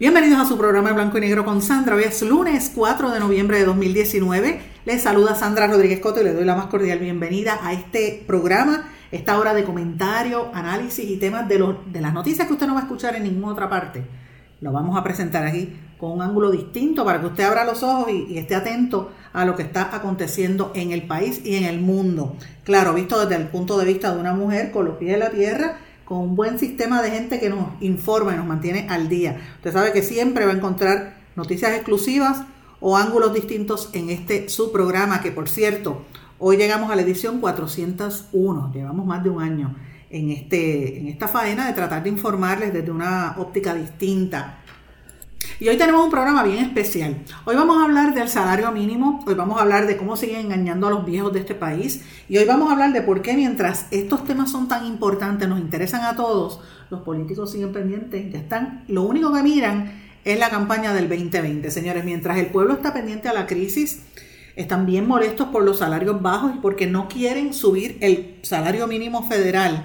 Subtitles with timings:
[0.00, 1.94] Bienvenidos a su programa blanco y negro con Sandra.
[1.94, 4.58] Hoy es lunes 4 de noviembre de 2019.
[4.86, 8.88] Les saluda Sandra Rodríguez Coto y le doy la más cordial bienvenida a este programa,
[9.12, 12.72] esta hora de comentario, análisis y temas de, los, de las noticias que usted no
[12.72, 14.02] va a escuchar en ninguna otra parte.
[14.62, 18.10] Lo vamos a presentar aquí con un ángulo distinto para que usted abra los ojos
[18.10, 21.78] y, y esté atento a lo que está aconteciendo en el país y en el
[21.78, 22.36] mundo.
[22.64, 25.28] Claro, visto desde el punto de vista de una mujer con los pies en la
[25.28, 25.76] tierra,
[26.10, 29.40] con un buen sistema de gente que nos informa y nos mantiene al día.
[29.58, 32.42] Usted sabe que siempre va a encontrar noticias exclusivas
[32.80, 36.02] o ángulos distintos en este subprograma, que por cierto,
[36.40, 39.76] hoy llegamos a la edición 401, llevamos más de un año
[40.10, 44.59] en, este, en esta faena de tratar de informarles desde una óptica distinta
[45.60, 47.16] y hoy tenemos un programa bien especial.
[47.44, 50.86] Hoy vamos a hablar del salario mínimo, hoy vamos a hablar de cómo siguen engañando
[50.86, 53.86] a los viejos de este país y hoy vamos a hablar de por qué mientras
[53.90, 56.60] estos temas son tan importantes, nos interesan a todos,
[56.90, 59.92] los políticos siguen pendientes, ya están, lo único que miran
[60.24, 61.70] es la campaña del 2020.
[61.70, 64.02] Señores, mientras el pueblo está pendiente a la crisis,
[64.56, 69.26] están bien molestos por los salarios bajos y porque no quieren subir el salario mínimo
[69.26, 69.84] federal.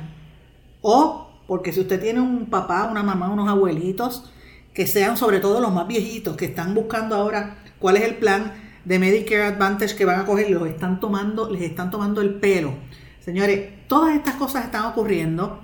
[0.82, 4.32] O porque si usted tiene un papá, una mamá, unos abuelitos,
[4.76, 8.52] que sean sobre todo los más viejitos que están buscando ahora cuál es el plan
[8.84, 12.74] de Medicare Advantage que van a coger, los están tomando, les están tomando el pelo.
[13.20, 15.62] Señores, todas estas cosas están ocurriendo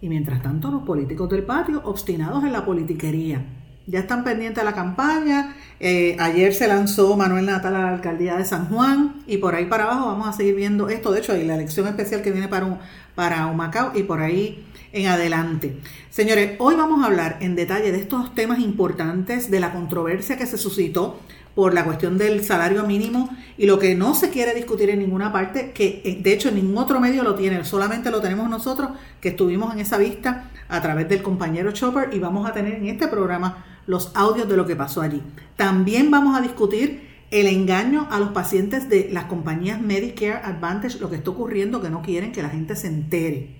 [0.00, 3.42] y mientras tanto los políticos del patio obstinados en la politiquería.
[3.86, 5.56] Ya están pendientes de la campaña.
[5.80, 9.64] Eh, ayer se lanzó Manuel Natal a la alcaldía de San Juan y por ahí
[9.64, 11.10] para abajo vamos a seguir viendo esto.
[11.10, 12.78] De hecho, hay la elección especial que viene para, un,
[13.14, 13.50] para
[13.94, 15.76] y por ahí en adelante.
[16.10, 20.46] Señores, hoy vamos a hablar en detalle de estos temas importantes, de la controversia que
[20.46, 21.20] se suscitó
[21.54, 25.32] por la cuestión del salario mínimo y lo que no se quiere discutir en ninguna
[25.32, 28.90] parte, que eh, de hecho ningún otro medio lo tiene, solamente lo tenemos nosotros
[29.20, 32.86] que estuvimos en esa vista a través del compañero Chopper y vamos a tener en
[32.86, 35.20] este programa los audios de lo que pasó allí.
[35.56, 41.10] También vamos a discutir el engaño a los pacientes de las compañías Medicare Advantage, lo
[41.10, 43.57] que está ocurriendo, que no quieren que la gente se entere.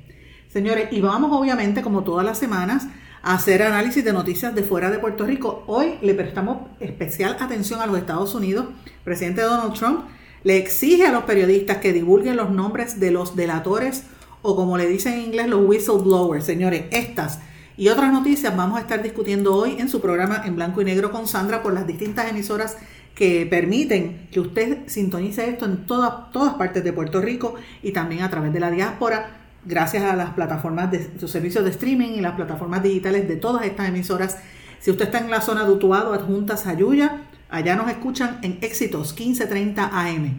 [0.59, 2.89] Señores, y vamos obviamente, como todas las semanas,
[3.23, 5.63] a hacer análisis de noticias de fuera de Puerto Rico.
[5.69, 8.67] Hoy le prestamos especial atención a los Estados Unidos.
[8.85, 10.07] El presidente Donald Trump
[10.43, 14.03] le exige a los periodistas que divulguen los nombres de los delatores
[14.43, 16.45] o como le dicen en inglés los whistleblowers.
[16.45, 17.39] Señores, estas
[17.77, 21.13] y otras noticias vamos a estar discutiendo hoy en su programa en blanco y negro
[21.13, 22.77] con Sandra por las distintas emisoras
[23.15, 28.23] que permiten que usted sintonice esto en todas, todas partes de Puerto Rico y también
[28.23, 32.21] a través de la diáspora gracias a las plataformas de sus servicios de streaming y
[32.21, 34.39] las plataformas digitales de todas estas emisoras.
[34.81, 38.59] Si usted está en la zona de Utuado, adjuntas a Yuya, allá nos escuchan en
[38.61, 40.39] Éxitos 1530 AM.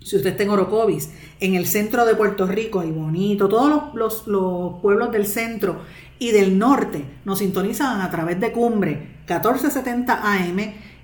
[0.00, 1.10] Si usted está en Orocovis,
[1.40, 5.80] en el centro de Puerto Rico, ahí bonito, todos los, los, pueblos del centro
[6.18, 8.90] y del norte nos sintonizan a través de Cumbre
[9.28, 10.58] 1470 AM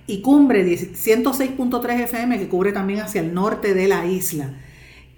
[0.06, 4.50] y Cumbre 106.3 FM que cubre también hacia el norte de la isla.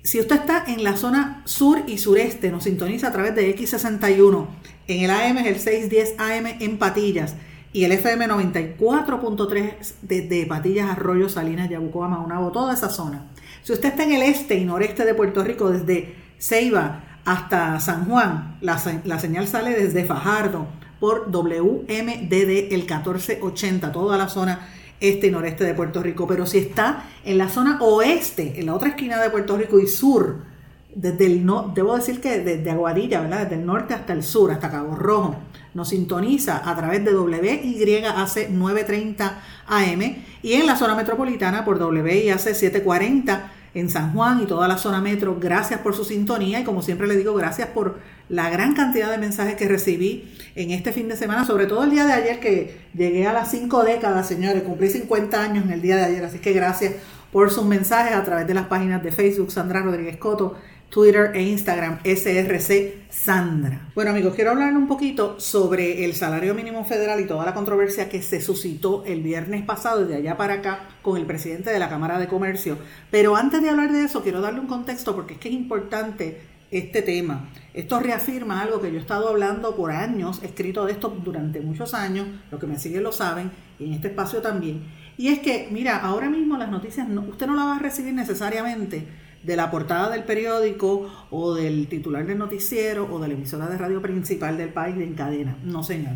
[0.03, 4.47] Si usted está en la zona sur y sureste, nos sintoniza a través de X61.
[4.87, 7.34] En el AM es el 610 AM en Patillas
[7.72, 13.27] y el FM 94.3 desde Patillas, Arroyo, Salinas, Yabucoa, Maunabo, toda esa zona.
[13.62, 18.06] Si usted está en el este y noreste de Puerto Rico, desde Ceiba hasta San
[18.06, 20.67] Juan, la, la señal sale desde Fajardo
[20.99, 24.67] por WMDD el 1480, toda la zona
[25.00, 28.75] este y noreste de Puerto Rico, pero si está en la zona oeste, en la
[28.75, 30.50] otra esquina de Puerto Rico y sur,
[30.94, 33.43] desde el no, debo decir que desde Aguadilla, ¿verdad?
[33.44, 35.37] Desde el norte hasta el sur, hasta Cabo Rojo,
[35.73, 40.02] nos sintoniza a través de WYAC 930 AM
[40.43, 45.00] y en la zona metropolitana por WIAC 740 en San Juan y toda la zona
[45.00, 45.38] metro.
[45.38, 47.99] Gracias por su sintonía y como siempre le digo, gracias por
[48.31, 51.91] la gran cantidad de mensajes que recibí en este fin de semana, sobre todo el
[51.91, 55.82] día de ayer que llegué a las cinco décadas, señores, cumplí 50 años en el
[55.82, 56.94] día de ayer, así que gracias
[57.32, 60.56] por sus mensajes a través de las páginas de Facebook, Sandra Rodríguez Coto,
[60.91, 63.88] Twitter e Instagram, SRC Sandra.
[63.94, 68.09] Bueno amigos, quiero hablar un poquito sobre el salario mínimo federal y toda la controversia
[68.09, 71.88] que se suscitó el viernes pasado de allá para acá con el presidente de la
[71.88, 72.79] Cámara de Comercio.
[73.11, 76.50] Pero antes de hablar de eso, quiero darle un contexto porque es que es importante
[76.70, 77.50] este tema.
[77.75, 81.94] Esto reafirma algo que yo he estado hablando por años, escrito de esto durante muchos
[81.94, 84.84] años, los que me siguen lo saben, y en este espacio también.
[85.17, 89.06] Y es que, mira, ahora mismo las noticias, usted no las va a recibir necesariamente
[89.43, 93.78] de la portada del periódico o del titular del noticiero o de la emisora de
[93.78, 95.56] radio principal del país de en cadena.
[95.64, 96.12] No, señor.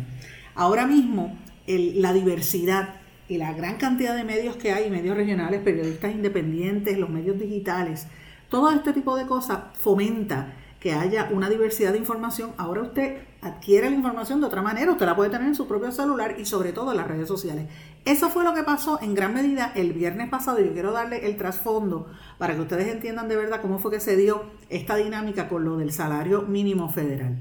[0.53, 1.37] Ahora mismo,
[1.67, 2.95] la diversidad
[3.27, 8.07] y la gran cantidad de medios que hay, medios regionales, periodistas independientes, los medios digitales,
[8.49, 10.53] todo este tipo de cosas fomenta
[10.85, 12.51] que haya una diversidad de información.
[12.57, 15.91] Ahora usted adquiere la información de otra manera, usted la puede tener en su propio
[15.91, 17.67] celular y sobre todo en las redes sociales.
[18.05, 21.37] Eso fue lo que pasó en gran medida el viernes pasado yo quiero darle el
[21.37, 22.05] trasfondo
[22.37, 25.77] para que ustedes entiendan de verdad cómo fue que se dio esta dinámica con lo
[25.77, 27.35] del salario mínimo federal.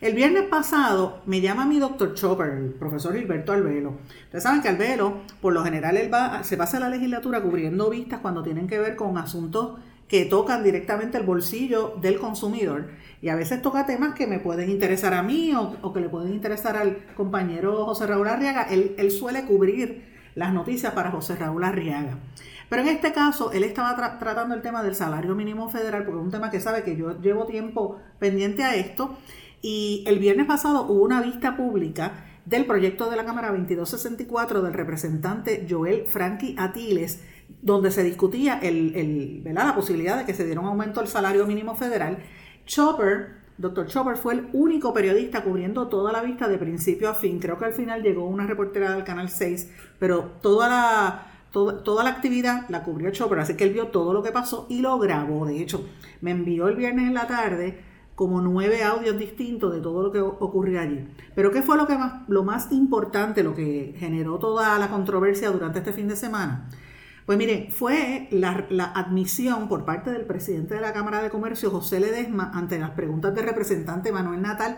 [0.00, 3.98] El viernes pasado me llama mi doctor Chopper, el profesor Gilberto Albelo.
[4.24, 8.20] Ustedes saben que Albelo, por lo general, él va, se pasa la legislatura cubriendo vistas
[8.20, 12.90] cuando tienen que ver con asuntos que tocan directamente el bolsillo del consumidor
[13.22, 16.32] y a veces toca temas que me pueden interesar a mí o, que le pueden
[16.32, 18.68] interesar al compañero José Raúl Arriaga.
[18.70, 20.04] Él, suele cubrir
[20.34, 22.18] las noticias para José Raúl Arriaga.
[22.68, 26.24] Pero en este caso, él estaba tratando el tema del salario mínimo federal, porque es
[26.24, 29.16] un tema que sabe que yo llevo tiempo pendiente a esto.
[29.62, 34.72] Y el viernes pasado hubo una vista pública del proyecto de la Cámara 2264 del
[34.72, 37.22] representante Joel Frankie Atiles,
[37.62, 41.74] donde se discutía el, la posibilidad de que se diera un aumento del salario mínimo
[41.74, 42.18] federal.
[42.64, 43.86] Chopper, Dr.
[43.86, 47.38] Chopper fue el único periodista cubriendo toda la vista de principio a fin.
[47.38, 52.04] Creo que al final llegó una reportera del Canal 6, pero toda la, toda, toda
[52.04, 54.98] la actividad la cubrió Chopper, así que él vio todo lo que pasó y lo
[54.98, 55.46] grabó.
[55.46, 55.88] De hecho,
[56.20, 57.80] me envió el viernes en la tarde
[58.16, 61.06] como nueve audios distintos de todo lo que ocurrió allí.
[61.34, 65.50] Pero ¿qué fue lo, que más, lo más importante, lo que generó toda la controversia
[65.50, 66.68] durante este fin de semana?
[67.26, 71.98] Pues miren, fue la, admisión por parte del presidente de la Cámara de Comercio, José
[71.98, 74.76] Ledesma, ante las preguntas del representante Manuel Natal,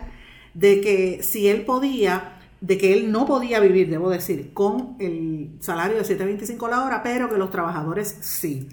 [0.54, 5.58] de que si él podía, de que él no podía vivir, debo decir, con el
[5.60, 8.66] salario de 7.25 la hora, pero que los trabajadores sí.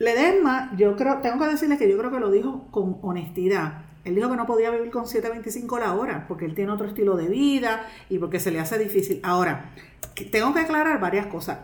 [0.00, 3.84] Ledesma, yo creo, tengo que decirles que yo creo que lo dijo con honestidad.
[4.02, 7.16] Él dijo que no podía vivir con 7.25 la hora porque él tiene otro estilo
[7.16, 9.20] de vida y porque se le hace difícil.
[9.22, 9.74] Ahora,
[10.32, 11.58] tengo que aclarar varias cosas.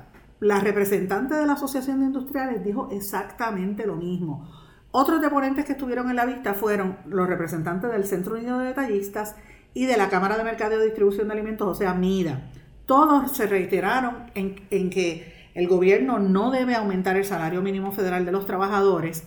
[0.44, 4.46] La representante de la Asociación de Industriales dijo exactamente lo mismo.
[4.90, 9.36] Otros deponentes que estuvieron en la vista fueron los representantes del Centro Unido de Detallistas
[9.72, 12.50] y de la Cámara de Mercadeo y Distribución de Alimentos, o sea, MIDA.
[12.84, 18.32] Todos se reiteraron en, que el gobierno no debe aumentar el salario mínimo federal de
[18.32, 19.24] los trabajadores.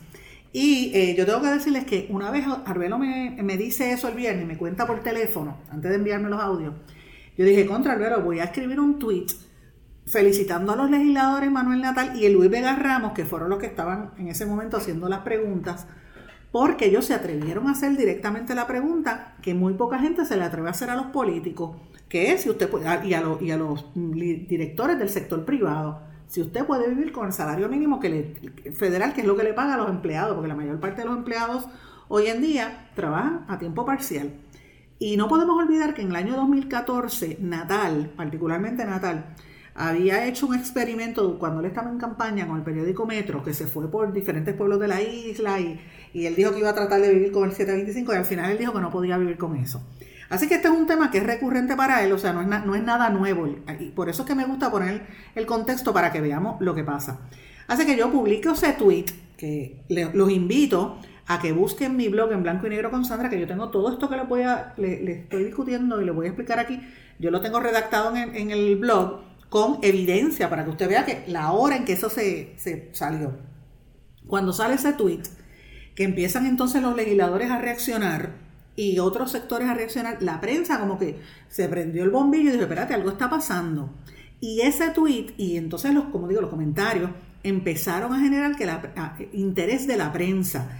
[0.53, 4.13] Y eh, yo tengo que decirles que una vez Arbelo me, me, dice eso el
[4.13, 6.75] viernes, me cuenta por teléfono, antes de enviarme los audios,
[7.35, 9.25] yo dije, contra Arbelo, voy a escribir un tweet
[10.07, 13.65] felicitando a los legisladores Manuel Natal y el Luis Vega Ramos, que fueron los que
[13.65, 15.85] estaban en ese momento haciendo las preguntas,
[16.51, 20.43] porque ellos se atrevieron a hacer directamente la pregunta que muy poca gente se le
[20.43, 21.75] atreve a hacer a los políticos,
[22.07, 26.01] que es si usted puede, y, a los, y a los directores del sector privado,
[26.27, 29.73] si usted puede vivir con el salario mínimo federal, que es lo que le paga
[29.73, 31.65] a los empleados, porque la mayor parte de los empleados
[32.07, 34.33] hoy en día trabajan a tiempo parcial.
[34.99, 39.35] Y no podemos olvidar que en el año 2014, Natal, particularmente Natal,
[39.77, 43.67] había hecho un experimento cuando él estaba en campaña con el periódico Metro, que se
[43.67, 45.79] fue por diferentes pueblos de la isla y,
[46.15, 48.57] él dijo que iba a tratar de vivir con el 725 y al final él
[48.57, 49.83] dijo que no podía vivir con eso.
[50.29, 52.47] Así que este es un tema que es recurrente para él, o sea, no es,
[52.47, 53.47] no es nada nuevo.
[53.79, 56.83] Y por eso es que me gusta poner el contexto para que veamos lo que
[56.83, 57.19] pasa.
[57.67, 59.05] Así que yo publico ese tweet,
[59.37, 60.97] que los invito
[61.27, 63.91] a que busquen mi blog en blanco y negro con Sandra, que yo tengo todo
[63.91, 66.81] esto que le, voy a, le, estoy discutiendo y le voy a explicar aquí.
[67.19, 71.23] Yo lo tengo redactado en, en el blog con evidencia para que usted vea que
[71.27, 72.55] la hora en que eso se,
[72.91, 73.37] salió.
[74.27, 75.23] Cuando sale ese tweet,
[75.95, 78.31] que empiezan entonces los legisladores a reaccionar
[78.75, 82.63] y otros sectores a reaccionar, la prensa como que se prendió el bombillo y dijo,
[82.63, 83.89] espérate, algo está pasando.
[84.39, 87.09] Y ese tweet, y entonces los, como digo, los comentarios,
[87.43, 90.77] empezaron a generar que la, interés de la prensa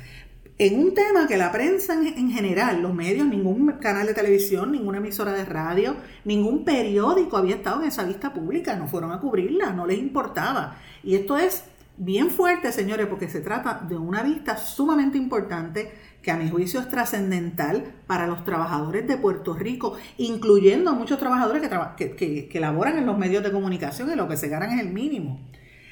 [0.60, 4.98] en un tema que la prensa en, general, los medios, ningún canal de televisión, ninguna
[4.98, 5.96] emisora de radio,
[6.26, 10.78] ningún periódico había estado en esa vista pública, no fueron a cubrirla, no les importaba.
[11.04, 11.64] Y esto es
[11.98, 15.92] bien fuerte, señores, porque se trata de una vista sumamente importante
[16.24, 21.20] que a mi juicio es trascendental para los trabajadores de Puerto Rico, incluyendo a muchos
[21.20, 21.62] trabajadores
[21.98, 24.82] que, que, que, laboran en los medios de comunicación y lo que se ganan es
[24.82, 25.40] el mínimo.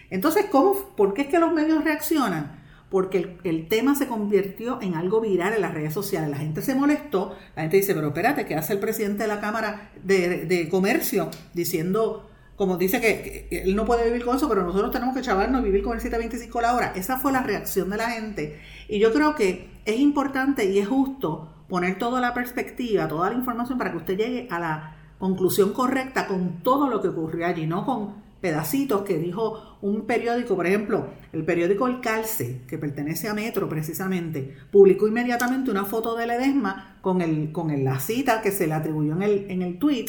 [0.09, 2.64] Entonces, ¿cómo, ¿por qué es que los medios reaccionan?
[2.95, 6.29] Porque el, tema se convirtió en algo viral en las redes sociales.
[6.29, 9.41] La gente se molestó, la gente dice, pero espérate, ¿qué hace el presidente de la
[9.41, 14.91] Cámara de, Comercio diciendo como dice que, él no puede vivir con eso, pero nosotros
[14.91, 16.93] tenemos que chavarnos y vivir con el 725 la hora.
[16.95, 18.61] Esa fue la reacción de la gente.
[18.87, 23.35] Y yo creo que es importante y es justo poner toda la perspectiva, toda la
[23.35, 27.67] información para que usted llegue a la conclusión correcta con todo lo que ocurrió allí,
[27.67, 33.27] no con pedacitos que dijo un periódico, por ejemplo, el periódico El Calce, que pertenece
[33.27, 38.51] a Metro precisamente, publicó inmediatamente una foto de Ledesma con, el, con la cita que
[38.51, 40.05] se le atribuyó en el, en el tweet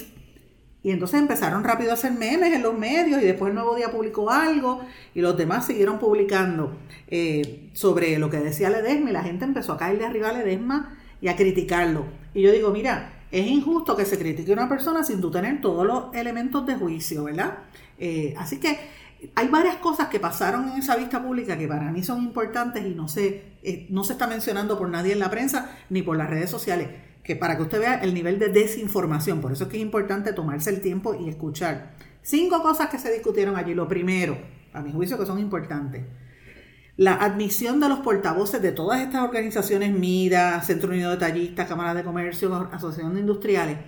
[0.83, 3.91] y entonces empezaron rápido a hacer memes en los medios y después el Nuevo Día
[3.91, 4.83] publicó algo
[5.15, 6.77] y los demás siguieron publicando
[7.09, 10.35] eh, sobre lo que decía Ledesma y la gente empezó a caer de arriba a
[10.35, 12.05] Ledesma y a criticarlo.
[12.35, 15.61] Y yo digo, mira, es injusto que se critique a una persona sin tú tener
[15.61, 17.59] todos los elementos de juicio, ¿verdad?
[17.99, 18.79] Eh, así que
[19.35, 22.91] hay varias cosas que pasaron en esa vista pública que para mí son importantes y
[22.91, 26.29] no se, eh, no se está mencionando por nadie en la prensa ni por las
[26.29, 26.89] redes sociales
[27.27, 30.33] que para que usted vea el nivel de desinformación, por eso es que es importante
[30.33, 31.95] tomarse el tiempo y escuchar.
[32.23, 33.75] Cinco cosas que se discutieron allí.
[33.75, 34.39] Lo primero,
[34.73, 36.05] a mi juicio que son importantes,
[36.97, 41.95] la admisión de los portavoces de todas estas organizaciones, MIDA, Centro Unido de Tallistas, Cámara
[41.95, 43.79] de Comercio, Asociación de Industriales,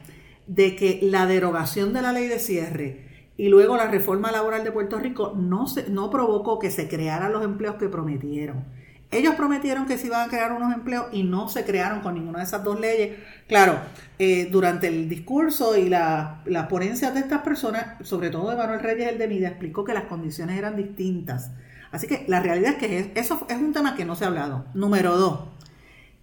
[0.47, 4.73] de que la derogación de la ley de cierre y luego la reforma laboral de
[4.73, 8.65] Puerto Rico no, se, no provocó que se crearan los empleos que prometieron.
[9.11, 12.41] Ellos prometieron que se iban a crear unos empleos y no se crearon con ninguna
[12.41, 13.17] de esas dos leyes.
[13.47, 13.79] Claro,
[14.19, 18.81] eh, durante el discurso y las la ponencias de estas personas, sobre todo de Manuel
[18.81, 21.53] Reyes, el de MIDA, explicó que las condiciones eran distintas.
[21.91, 24.67] Así que la realidad es que eso es un tema que no se ha hablado.
[24.75, 25.41] Número dos,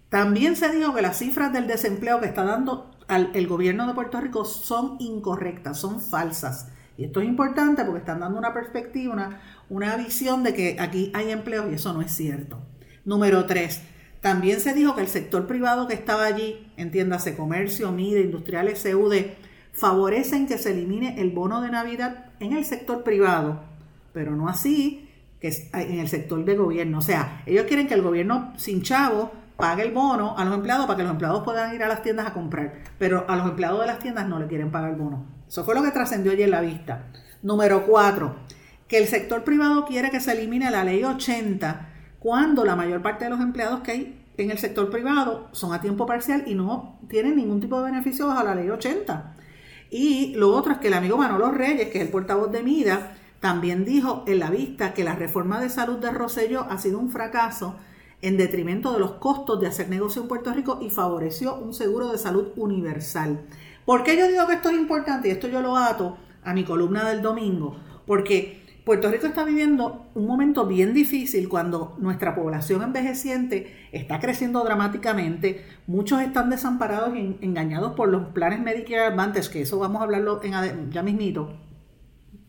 [0.08, 4.20] también se dijo que las cifras del desempleo que está dando el gobierno de Puerto
[4.20, 6.68] Rico son incorrectas, son falsas.
[6.96, 11.10] Y esto es importante porque están dando una perspectiva, una, una visión de que aquí
[11.14, 12.58] hay empleo y eso no es cierto.
[13.04, 13.82] Número tres,
[14.20, 19.14] también se dijo que el sector privado que estaba allí, entiéndase comercio, MIDE, industriales, CUD,
[19.72, 23.60] favorecen que se elimine el bono de Navidad en el sector privado,
[24.12, 25.05] pero no así
[25.50, 26.98] que en el sector de gobierno.
[26.98, 30.86] O sea, ellos quieren que el gobierno sin chavo pague el bono a los empleados
[30.86, 33.80] para que los empleados puedan ir a las tiendas a comprar, pero a los empleados
[33.80, 35.24] de las tiendas no le quieren pagar el bono.
[35.48, 37.06] Eso fue lo que trascendió ayer en la vista.
[37.42, 38.36] Número cuatro,
[38.88, 41.88] que el sector privado quiere que se elimine la ley 80
[42.18, 45.80] cuando la mayor parte de los empleados que hay en el sector privado son a
[45.80, 49.34] tiempo parcial y no tienen ningún tipo de beneficio bajo la ley 80.
[49.90, 53.14] Y lo otro es que el amigo Manolo Reyes, que es el portavoz de MIDA,
[53.46, 57.10] también dijo en la vista que la reforma de salud de Rosselló ha sido un
[57.10, 57.76] fracaso
[58.20, 62.10] en detrimento de los costos de hacer negocio en Puerto Rico y favoreció un seguro
[62.10, 63.46] de salud universal.
[63.84, 65.28] ¿Por qué yo digo que esto es importante?
[65.28, 70.06] Y esto yo lo ato a mi columna del domingo, porque Puerto Rico está viviendo
[70.14, 77.38] un momento bien difícil cuando nuestra población envejeciente está creciendo dramáticamente, muchos están desamparados y
[77.42, 81.52] engañados por los planes Medicare Advantage, que eso vamos a hablarlo en, ya mismito,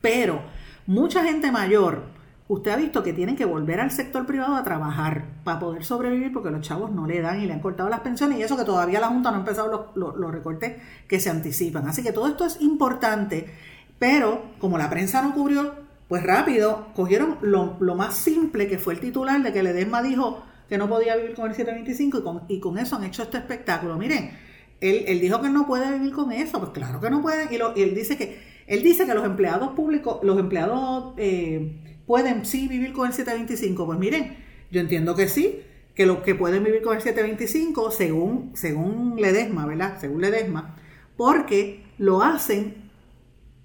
[0.01, 0.41] pero
[0.87, 2.05] mucha gente mayor,
[2.47, 6.33] usted ha visto que tienen que volver al sector privado a trabajar para poder sobrevivir
[6.33, 8.63] porque los chavos no le dan y le han cortado las pensiones y eso que
[8.63, 11.87] todavía la Junta no ha empezado los, recortes que se anticipan.
[11.87, 13.53] Así que todo esto es importante,
[13.99, 19.01] pero como la prensa no cubrió pues rápido, cogieron lo, más simple que fue el
[19.01, 22.59] titular de que Ledesma dijo que no podía vivir con el 725 y con, y
[22.59, 23.97] con eso han hecho este espectáculo.
[23.97, 24.31] Miren,
[24.79, 27.47] él, dijo que no puede vivir con eso, pues claro que no puede.
[27.53, 32.67] Y, él dice que él dice que los empleados públicos, los empleados eh, pueden sí
[32.67, 33.85] vivir con el 725.
[33.85, 34.37] Pues miren,
[34.69, 35.61] yo entiendo que sí,
[35.95, 39.97] que los que pueden vivir con el 725, según, según Ledesma, ¿verdad?
[39.99, 40.75] Según Ledesma,
[41.15, 42.87] porque lo hacen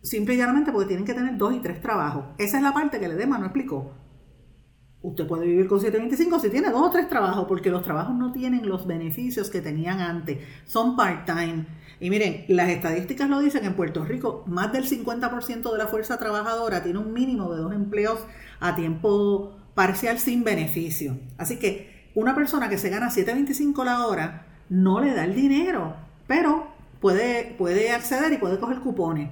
[0.02, 2.24] Simple y llanamente porque tienen que tener dos y tres trabajos.
[2.36, 3.92] Esa es la parte que Ledema no explicó.
[5.00, 8.32] Usted puede vivir con 725 si tiene dos o tres trabajos, porque los trabajos no
[8.32, 10.38] tienen los beneficios que tenían antes.
[10.64, 11.66] Son part-time.
[12.02, 16.18] Y miren, las estadísticas lo dicen, en Puerto Rico más del 50% de la fuerza
[16.18, 18.18] trabajadora tiene un mínimo de dos empleos
[18.58, 21.16] a tiempo parcial sin beneficio.
[21.38, 25.94] Así que una persona que se gana 7.25 la hora no le da el dinero,
[26.26, 29.30] pero puede, puede acceder y puede coger cupones.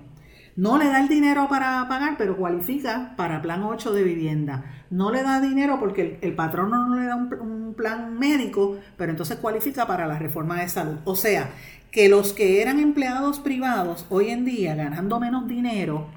[0.54, 4.84] No le da el dinero para pagar, pero cualifica para plan 8 de vivienda.
[4.90, 9.38] No le da dinero porque el, patrón no le da un, plan médico, pero entonces
[9.38, 10.98] cualifica para la reforma de salud.
[11.04, 11.50] O sea,
[11.90, 16.08] que los que eran empleados privados hoy en día ganando menos dinero,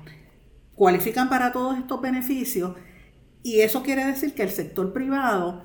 [0.76, 2.76] cualifican para todos estos beneficios
[3.42, 5.64] y eso quiere decir que el sector privado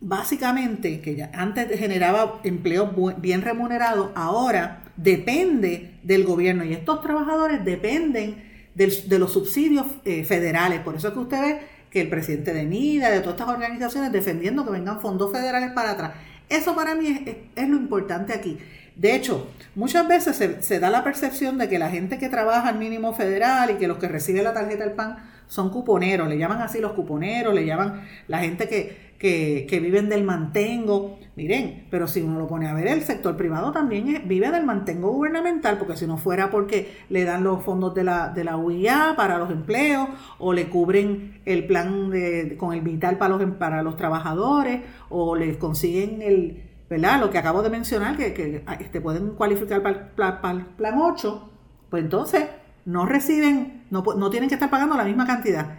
[0.00, 7.64] básicamente, que ya antes generaba empleo bien remunerado, ahora depende del gobierno y estos trabajadores
[7.64, 8.44] dependen
[8.74, 10.80] de los subsidios eh, federales.
[10.80, 11.60] Por eso es que usted ve
[11.90, 15.92] que el presidente de NIDA, de todas estas organizaciones, defendiendo que vengan fondos federales para
[15.92, 16.12] atrás.
[16.48, 17.24] Eso para mí
[17.56, 18.58] es, lo importante aquí.
[18.98, 22.78] De hecho, muchas veces se, da la percepción de que la gente que trabaja al
[22.80, 26.60] mínimo federal y que los que reciben la tarjeta del PAN son cuponeros, le llaman
[26.62, 31.20] así los cuponeros, le llaman la gente que, que, viven del mantengo.
[31.36, 35.12] Miren, pero si uno lo pone a ver, el sector privado también vive del mantengo
[35.12, 39.14] gubernamental, porque si no fuera porque le dan los fondos de la, de la UIA
[39.16, 40.08] para los empleos,
[40.40, 45.36] o le cubren el plan de, con el vital para los, para los trabajadores, o
[45.36, 47.20] les consiguen el, ¿verdad?
[47.20, 51.50] Lo que acabo de mencionar, que, que este, pueden cualificar para para el plan 8,
[51.90, 52.46] pues entonces
[52.84, 55.76] no reciben, no, no tienen que estar pagando la misma cantidad.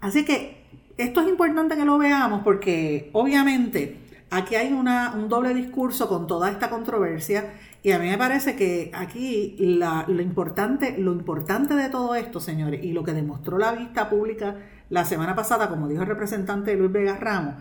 [0.00, 0.64] Así que
[0.96, 6.26] esto es importante que lo veamos porque obviamente aquí hay una, un doble discurso con
[6.26, 7.52] toda esta controversia
[7.82, 12.84] y a mí me parece que aquí lo, importante, lo importante de todo esto, señores,
[12.84, 14.56] y lo que demostró la vista pública
[14.90, 17.54] la semana pasada, como dijo el representante Luis Vega Ramos,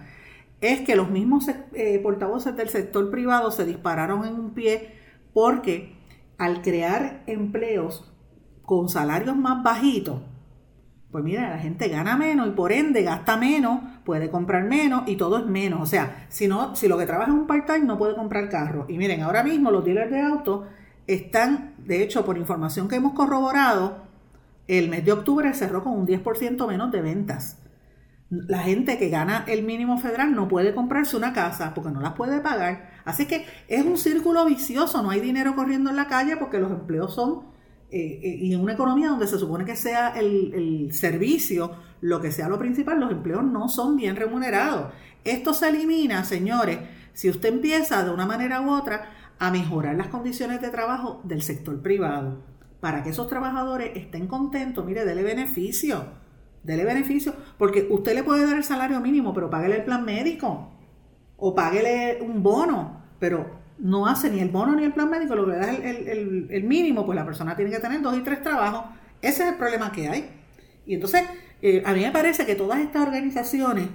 [0.62, 4.94] es que los mismos eh, portavoces del sector privado se dispararon en un pie
[5.34, 5.96] porque
[6.38, 8.12] al crear empleos
[8.64, 10.22] con salarios más bajitos,
[11.12, 15.16] pues mira, la gente gana menos y por ende gasta menos, puede comprar menos y
[15.16, 15.82] todo es menos.
[15.82, 18.86] O sea, si, no, si lo que trabaja es un part-time no puede comprar carro.
[18.88, 20.68] Y miren, ahora mismo los dealers de autos
[21.08, 24.04] están, de hecho, por información que hemos corroborado,
[24.68, 27.58] el mes de octubre cerró con un 10% menos de ventas.
[28.30, 32.14] La gente que gana el mínimo federal no puede comprarse una casa porque no las
[32.14, 32.92] puede pagar.
[33.06, 36.72] Así que es un círculo vicioso, no hay dinero corriendo en la calle porque los
[36.72, 37.50] empleos son
[37.92, 41.72] eh, eh, y en una economía donde se supone que sea el, servicio
[42.02, 44.94] lo que sea lo principal, los empleos no son bien remunerados.
[45.24, 46.80] Esto se elimina, señores,
[47.14, 49.10] si usted empieza de una manera u otra
[49.40, 52.44] a mejorar las condiciones de trabajo del sector privado.
[52.80, 56.06] Para que esos trabajadores estén contentos, mire, dele beneficio,
[56.64, 60.72] dele beneficio, porque usted le puede dar el salario mínimo, pero páguele el plan médico
[61.38, 65.46] o páguele un bono, pero no hace ni el bono ni el plan médico, lo
[65.46, 68.44] que le da es el, mínimo, pues la persona tiene que tener dos y tres
[68.44, 68.86] trabajos.
[69.22, 70.30] Ese es el problema que hay.
[70.86, 71.24] Y entonces,
[71.62, 73.88] eh, a mí me parece que todas estas organizaciones,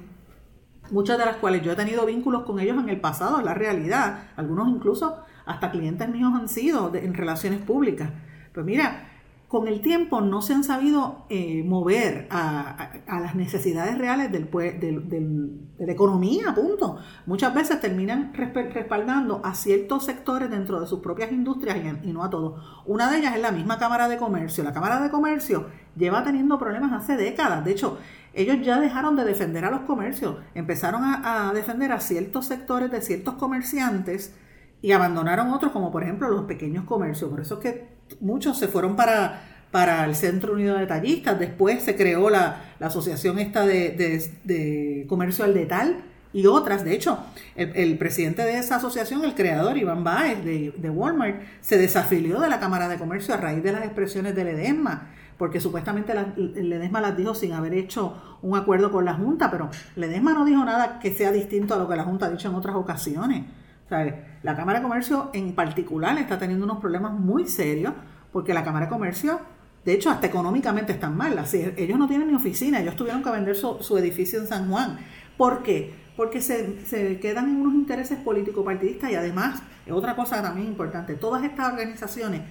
[0.91, 3.55] muchas de las cuales yo he tenido vínculos con ellos en el pasado, en la
[3.55, 8.11] realidad, algunos incluso hasta clientes míos han sido en relaciones públicas.
[8.55, 9.09] Pues mira,
[9.55, 15.87] con el tiempo no se han sabido eh, mover a, las necesidades reales del, de
[15.87, 16.99] la economía, punto.
[17.25, 22.31] Muchas veces terminan respaldando a ciertos sectores dentro de sus propias industrias y, no a
[22.31, 22.83] todos.
[22.85, 24.65] Una de ellas es la misma Cámara de Comercio.
[24.65, 27.65] La Cámara de Comercio lleva teniendo problemas hace décadas.
[27.65, 27.99] De hecho,
[28.33, 32.91] ellos ya dejaron de defender a los comercios, empezaron a, a defender a ciertos sectores
[32.91, 34.35] de ciertos comerciantes
[34.83, 37.31] y abandonaron otros, como por ejemplo los pequeños comercios.
[37.31, 41.83] Por eso es que muchos se fueron para, para el Centro Unido de Tallistas, después
[41.83, 46.85] se creó la, asociación esta de, comercio al detal y otras.
[46.85, 47.19] De hecho,
[47.57, 52.61] el, presidente de esa asociación, el creador Iván Baez de, Walmart, se desafilió de la
[52.61, 57.17] Cámara de Comercio a raíz de las expresiones del EDESMA, porque supuestamente el EDESMA las
[57.17, 60.99] dijo sin haber hecho un acuerdo con la Junta, pero el EDESMA no dijo nada
[61.01, 63.45] que sea distinto a lo que la Junta ha dicho en otras ocasiones.
[63.91, 67.93] La Cámara de Comercio en particular está teniendo unos problemas muy serios
[68.33, 69.41] porque la Cámara de Comercio,
[69.85, 71.39] de hecho, hasta económicamente están mal.
[71.77, 74.99] Ellos no tienen ni oficina, ellos tuvieron que vender su, edificio en San Juan.
[75.37, 75.95] ¿Por qué?
[76.17, 81.73] Porque se, quedan en unos intereses político-partidistas y además, otra cosa también importante, todas estas
[81.73, 82.43] organizaciones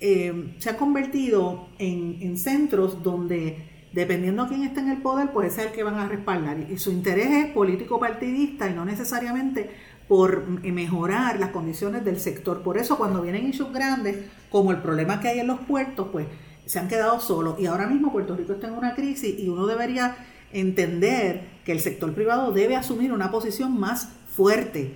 [0.00, 5.32] eh, se han convertido en, en centros donde dependiendo a quién esté en el poder,
[5.32, 6.58] pues ese es el que van a respaldar.
[6.70, 9.70] Y su interés es político-partidista y no necesariamente
[10.08, 12.62] por mejorar las condiciones del sector.
[12.62, 14.16] Por eso cuando vienen issues grandes,
[14.50, 16.26] como el problema que hay en los puertos, pues
[16.64, 17.58] se han quedado solos.
[17.58, 20.16] Y ahora mismo Puerto Rico está en una crisis y uno debería
[20.52, 24.94] entender que el sector privado debe asumir una posición más fuerte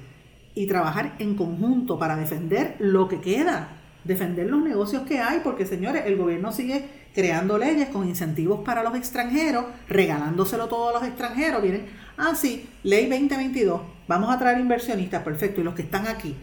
[0.54, 5.66] y trabajar en conjunto para defender lo que queda, defender los negocios que hay, porque
[5.66, 11.04] señores, el gobierno sigue creando leyes con incentivos para los extranjeros, regalándoselo todo a los
[11.04, 11.62] extranjeros.
[11.62, 15.60] Vienen, ah, sí, ley 2022 Vamos a traer inversionistas, perfecto.
[15.60, 16.34] Y los que están aquí,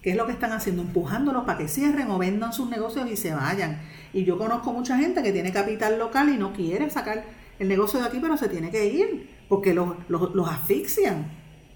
[0.00, 0.80] ¿qué es lo que están haciendo?
[0.80, 3.78] Empujándolos para que cierren o vendan sus negocios y se vayan.
[4.14, 7.22] Y yo conozco mucha gente que tiene capital local y no quiere sacar
[7.58, 9.90] el negocio de aquí, pero se tiene que ir porque los,
[10.48, 11.26] asfixian.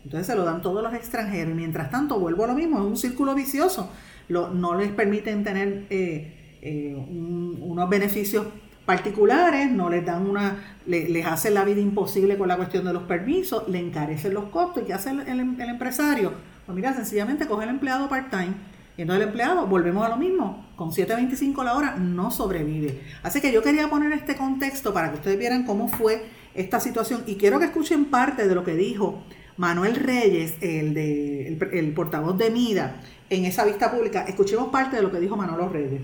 [0.02, 1.52] Entonces se lo dan todos los extranjeros.
[1.52, 3.90] Y mientras tanto, vuelvo a lo mismo, es un círculo vicioso.
[4.30, 8.46] no les permiten tener eh, eh, unos beneficios
[8.88, 13.02] particulares, no les dan una, les hacen la vida imposible con la cuestión de los
[13.02, 14.82] permisos, le encarecen los costos.
[14.82, 16.32] ¿Y qué hace el, empresario?
[16.64, 18.54] Pues mira, sencillamente coge el empleado part-time.
[18.96, 23.02] Y entonces el empleado, volvemos a lo mismo, con 7.25 la hora no sobrevive.
[23.22, 26.24] Así que yo quería poner este contexto para que ustedes vieran cómo fue
[26.54, 27.24] esta situación.
[27.26, 29.22] Y quiero que escuchen parte de lo que dijo
[29.58, 34.24] Manuel Reyes, el, de, el, portavoz de MIDA, en esa vista pública.
[34.26, 36.00] Escuchemos parte de lo que dijo Manuel Reyes.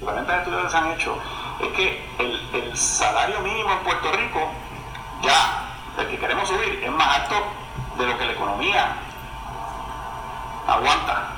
[0.00, 1.14] Diferentes estudios que se han hecho
[1.62, 4.52] es que el, salario mínimo en Puerto Rico,
[5.22, 5.68] ya,
[5.98, 7.34] el que queremos subir, es más alto
[7.98, 8.96] de lo que la economía
[10.66, 11.28] aguanta.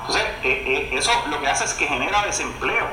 [0.00, 2.88] Entonces, eh, eh, eso lo que hace es que genera desempleo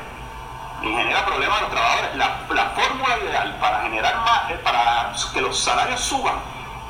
[0.81, 2.15] y genera problemas a los trabajadores.
[2.15, 6.35] La, la fórmula ideal para generar más, eh, para que los salarios suban,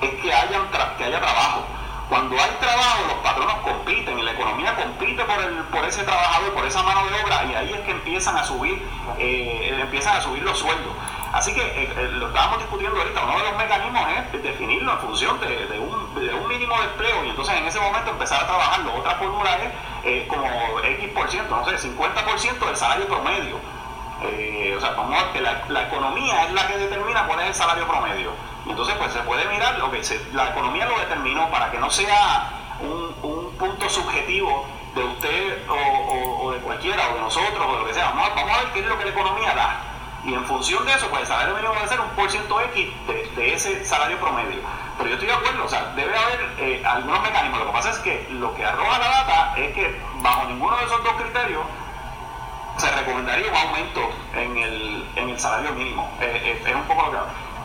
[0.02, 1.65] es que, hayan que haya trabajo.
[2.10, 6.54] Cuando hay trabajo, los patronos compiten y la economía compite por, el, por ese trabajador,
[6.56, 8.84] por esa mano de obra, y ahí es que empiezan a subir,
[9.19, 10.91] eh, empiezan a subir los sueldos.
[11.34, 14.02] Así que eh, eh, lo estábamos discutiendo ahorita, uno de los mecanismos
[14.34, 17.80] es definirlo en función de, un, de, un, mínimo de empleo y entonces en ese
[17.80, 18.95] momento empezar a trabajarlo.
[18.95, 19.52] Otra fórmula
[20.04, 20.48] es como
[20.80, 23.58] X%, por ciento, no sé, 50% del salario promedio.
[23.58, 27.54] o sea, vamos a que la, la economía es la que determina cuál es el
[27.54, 28.32] salario promedio.
[28.69, 30.01] Entonces, pues se puede mirar lo que
[30.32, 32.51] la economía lo determinó para que no sea
[32.82, 33.10] un,
[33.60, 38.12] punto subjetivo de usted o, de cualquiera o de nosotros o de lo que sea.
[38.12, 39.82] Vamos, a ver qué es lo que la economía da.
[40.23, 42.89] Y en función de eso, pues el salario mínimo debe ser un por ciento X
[43.36, 44.62] de, ese salario promedio.
[44.97, 47.60] Pero yo estoy de acuerdo, o sea, debe haber eh, algunos mecanismos.
[47.60, 50.86] Lo que pasa es que lo que arroja la data es que bajo ninguno de
[50.86, 51.63] esos dos criterios
[52.77, 56.10] se recomendaría un aumento en el, en el salario mínimo.
[56.21, 57.17] Eh, eh, es un poco lo que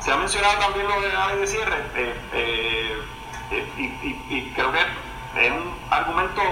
[0.05, 3.03] se ha mencionado también lo de ley de cierre eh, eh,
[3.51, 6.43] eh, y, creo que es un argumento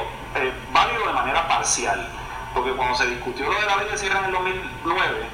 [0.73, 2.09] válido de manera parcial,
[2.55, 5.29] porque cuando se discutió lo de la ley de cierre en el 2009,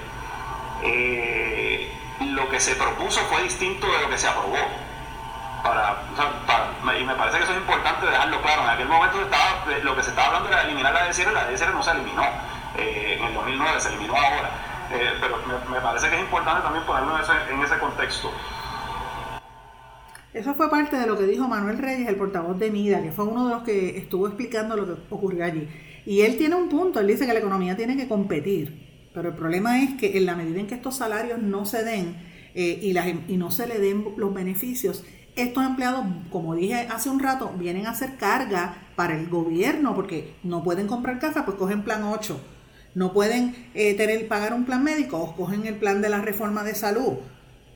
[2.33, 4.57] lo que se propuso fue distinto de lo que se aprobó.
[5.63, 6.03] Para,
[6.99, 8.63] y me parece que eso es importante dejarlo claro.
[8.63, 11.33] En aquel momento estaba, lo que se estaba hablando era eliminar la ley de cierre,
[11.33, 12.27] la ley de cierre no se eliminó
[12.77, 14.51] en el 2009, se eliminó ahora.
[14.91, 15.37] Eh, pero
[15.71, 18.31] me, parece que es importante también ponerlo en ese, contexto.
[20.33, 23.27] Eso fue parte de lo que dijo Manuel Reyes, el portavoz de MIDA, que fue
[23.27, 25.69] uno de los que estuvo explicando lo que ocurrió allí.
[26.07, 29.35] Y él tiene un punto, él dice que la economía tiene que competir, pero el
[29.35, 32.17] problema es que en la medida en que estos salarios no se den
[32.55, 32.97] eh, y,
[33.33, 35.05] y no se le den los beneficios,
[35.37, 40.35] estos empleados, como dije hace un rato, vienen a hacer carga para el gobierno porque
[40.43, 42.41] no pueden comprar casa, pues cogen plan 8
[42.95, 46.65] no pueden eh, tener, pagar un plan médico, o cogen el plan de la reforma
[46.65, 47.15] de salud,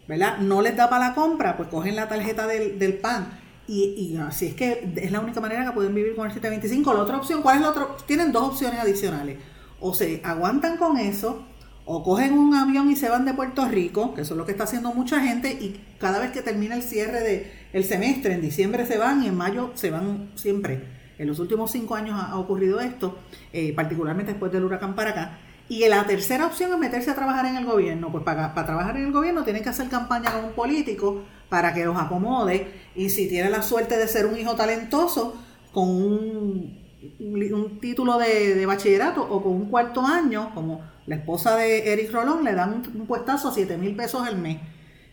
[0.08, 0.38] ¿verdad?
[0.38, 3.38] No les da para la compra, pues cogen la tarjeta del, PAN.
[3.68, 6.92] Y, así es que es la única manera que pueden vivir con el 725.
[6.92, 7.88] La otra opción, ¿cuál es la otra?
[8.06, 9.38] Tienen dos opciones adicionales.
[9.80, 11.46] O se aguantan con eso,
[11.84, 14.52] o cogen un avión y se van de Puerto Rico, que eso es lo que
[14.52, 18.42] está haciendo mucha gente, y cada vez que termina el cierre del el semestre, en
[18.42, 21.01] diciembre se van y en mayo se van siempre.
[21.22, 23.16] En los últimos cinco años ha, ocurrido esto,
[23.52, 25.38] eh, particularmente después del huracán para acá.
[25.68, 28.10] Y la tercera opción es meterse a trabajar en el gobierno.
[28.10, 31.84] Pues para, trabajar en el gobierno tienen que hacer campaña con un político para que
[31.84, 32.66] los acomode.
[32.96, 35.36] Y si tiene la suerte de ser un hijo talentoso,
[35.72, 42.10] con un, título de, bachillerato o con un cuarto año, como la esposa de Eric
[42.10, 44.58] Rolón, le dan un, un puestazo a 7 mil pesos al mes.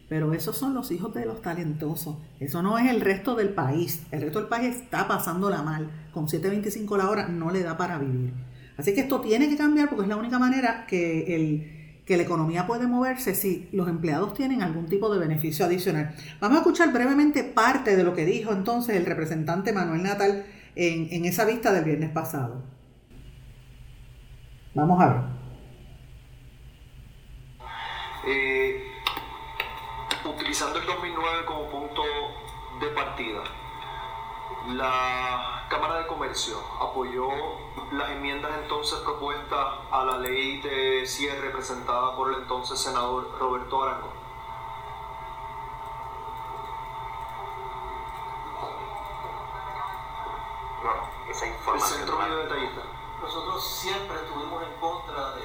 [0.09, 2.17] Pero esos son los hijos de los talentosos.
[2.39, 4.03] Eso no es el resto del país.
[4.11, 5.89] El resto del país está pasándola mal.
[6.11, 8.33] Con 7.25 la hora no le da para vivir.
[8.75, 12.23] Así que esto tiene que cambiar porque es la única manera que, el, que la
[12.23, 16.15] economía puede moverse si los empleados tienen algún tipo de beneficio adicional.
[16.39, 20.43] Vamos a escuchar brevemente parte de lo que dijo entonces el representante Manuel Natal
[20.75, 22.63] en, en esa vista del viernes pasado.
[24.73, 25.39] Vamos a ver.
[28.27, 28.88] Eh,
[30.49, 32.01] utilizando el 2009 como punto
[32.79, 33.43] de partida,
[34.69, 37.29] la Cámara de Comercio apoyó
[37.91, 43.83] las enmiendas entonces propuestas a la ley de cierre presentada por el entonces senador Roberto
[43.83, 44.11] Arango.
[50.83, 52.01] No, esa información.
[52.01, 52.81] El centro detallista.
[53.21, 55.43] Nosotros siempre estuvimos en contra de,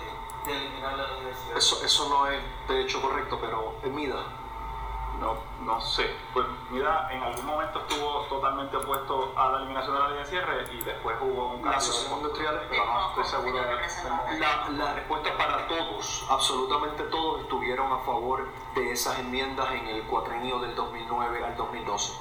[0.51, 1.59] eliminar la ley de cierre.
[1.59, 4.44] Eso, eso no es de hecho correcto, pero en MIDA
[5.21, 6.05] no, no sé.
[6.33, 10.25] Pues mira, en algún momento estuvo totalmente opuesto a la eliminación de la ley de
[10.27, 11.71] cierre y después hubo un cambio.
[11.71, 17.43] La asociación industrial, pero no estoy seguro de la, la respuesta para todos, absolutamente todos
[17.43, 22.13] estuvieron a favor de esas enmiendas en el cuatrenio del 2009 al 2012.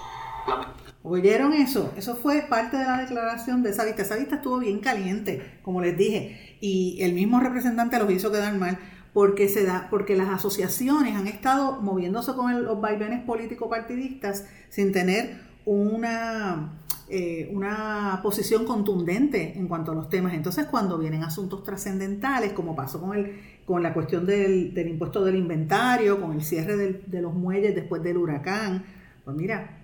[1.04, 1.92] ¿Oyeron eso?
[1.98, 4.04] Eso fue parte de la declaración de esa vista.
[4.04, 8.54] Esa vista estuvo bien caliente, como les dije, y el mismo representante los hizo quedar
[8.54, 8.78] mal
[9.14, 15.40] porque, se da, porque las asociaciones han estado moviéndose con los vaivenes político-partidistas sin tener
[15.66, 20.34] una, eh, una posición contundente en cuanto a los temas.
[20.34, 25.36] Entonces, cuando vienen asuntos trascendentales, como pasó con, el, con la cuestión del, impuesto del
[25.36, 28.84] inventario, con el cierre de los muelles después del huracán,
[29.24, 29.80] pues mira,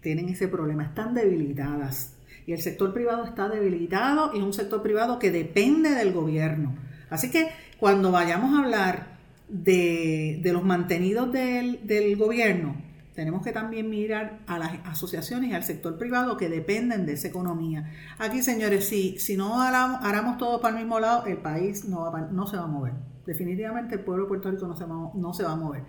[0.00, 2.14] tienen ese problema, están debilitadas.
[2.46, 6.76] Y el sector privado está debilitado y es un sector privado que depende del gobierno.
[7.10, 9.16] Así que cuando vayamos a hablar
[9.48, 12.76] de, los mantenidos del, del gobierno,
[13.16, 17.28] tenemos que también mirar a las asociaciones y al sector privado que dependen de esa
[17.28, 17.90] economía.
[18.18, 22.46] Aquí, señores, si, si no haramos, todo para el mismo lado, el país no, no
[22.46, 22.92] se va a mover.
[23.24, 25.84] Definitivamente el pueblo de Puerto Rico no se va, no se va a mover.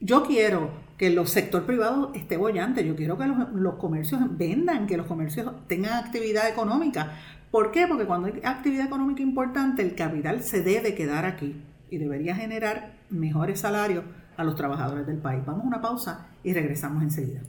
[0.00, 4.86] Yo quiero que el sector privado esté bollante, yo quiero que los, los comercios vendan,
[4.86, 7.12] que los comercios tengan actividad económica.
[7.54, 7.86] ¿Por qué?
[7.86, 11.54] Porque cuando hay actividad económica importante, el capital se debe quedar aquí
[11.88, 14.02] y debería generar mejores salarios
[14.36, 15.44] a los trabajadores del país.
[15.46, 17.42] Vamos a una pausa y regresamos enseguida.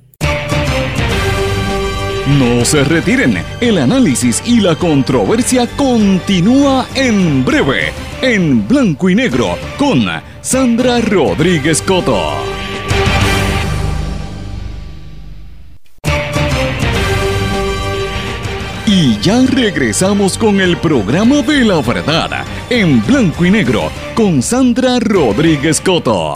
[2.37, 7.91] No se retiren, el análisis y la controversia continúa en breve,
[8.21, 10.01] en blanco y negro, con
[10.41, 12.54] Sandra Rodríguez Coto.
[18.87, 24.99] Y ya regresamos con el programa de la verdad, en blanco y negro, con Sandra
[24.99, 26.35] Rodríguez Coto.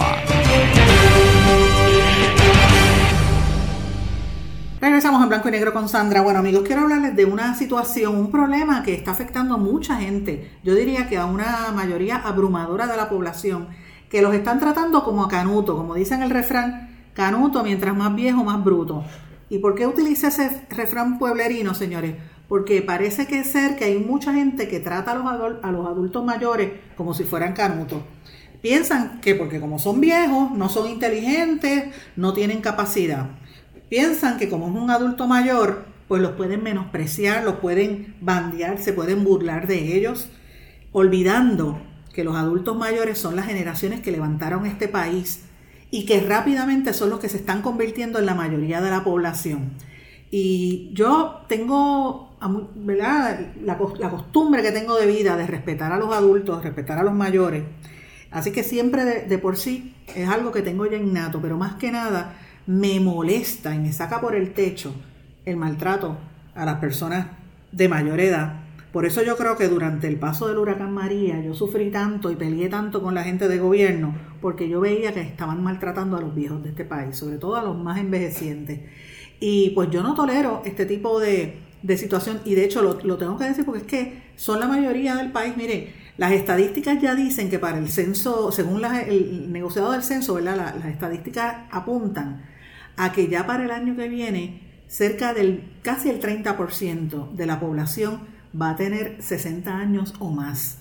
[4.82, 6.22] Regresamos en blanco y negro con Sandra.
[6.22, 10.58] Bueno amigos, quiero hablarles de una situación, un problema que está afectando a mucha gente.
[10.64, 13.68] Yo diría que a una mayoría abrumadora de la población,
[14.10, 18.44] que los están tratando como a canuto, como dicen el refrán, canuto mientras más viejo,
[18.44, 19.04] más bruto.
[19.52, 22.16] ¿Y por qué utiliza ese refrán pueblerino, señores?
[22.50, 26.26] Porque parece que ser que hay mucha gente que trata a los, a los adultos
[26.26, 28.02] mayores como si fueran canutos.
[28.62, 33.30] Piensan que porque como son viejos, no son inteligentes, no tienen capacidad
[33.90, 38.94] piensan que como es un adulto mayor, pues los pueden menospreciar, los pueden bandear, se
[38.94, 40.30] pueden burlar de ellos,
[40.92, 41.82] olvidando
[42.14, 45.44] que los adultos mayores son las generaciones que levantaron este país
[45.92, 49.72] y que rápidamente son los que se están convirtiendo en la mayoría de la población.
[50.32, 52.29] Y yo tengo
[52.76, 53.40] ¿verdad?
[53.64, 57.64] La, costumbre que tengo de vida de respetar a los adultos, respetar a los mayores.
[58.32, 61.76] Así que siempre de, de por sí es algo que tengo ya innato, pero más
[61.76, 62.36] que nada
[62.68, 64.94] me molesta y me saca por el techo
[65.46, 66.18] el maltrato
[66.56, 67.28] a las personas
[67.72, 68.62] de mayor edad.
[68.92, 72.36] Por eso yo creo que durante el paso del huracán María yo sufrí tanto y
[72.36, 76.34] peleé tanto con la gente de gobierno porque yo veía que estaban maltratando a los
[76.34, 78.80] viejos de este país, sobre todo a los más envejecientes.
[79.40, 81.60] Y pues yo no tolero este tipo de,
[81.98, 85.32] situación y de hecho lo, tengo que decir porque es que son la mayoría del
[85.32, 85.56] país.
[85.58, 90.76] Mire, las estadísticas ya dicen que para el censo, según el negociado del censo, ¿verdad?
[90.78, 92.44] las estadísticas apuntan
[92.98, 97.60] a que ya para el año que viene cerca del casi el 30% de la
[97.60, 98.28] población
[98.60, 100.80] va a tener 60 años o más.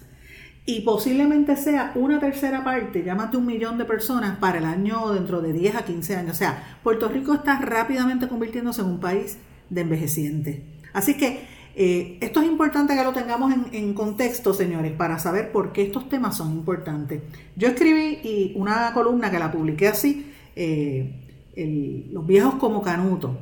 [0.64, 4.64] Y posiblemente sea una tercera parte, ya más de un millón de personas para el
[4.64, 6.32] año dentro de 10 a 15 años.
[6.32, 9.38] O sea, Puerto Rico está rápidamente convirtiéndose en un país
[9.70, 10.60] de envejecientes.
[10.92, 11.40] Así que
[11.74, 16.08] eh, esto es importante que lo tengamos en, contexto, señores, para saber por qué estos
[16.08, 17.22] temas son importantes.
[17.54, 23.38] Yo escribí una columna que la publiqué así, eh, los viejos como Canuto.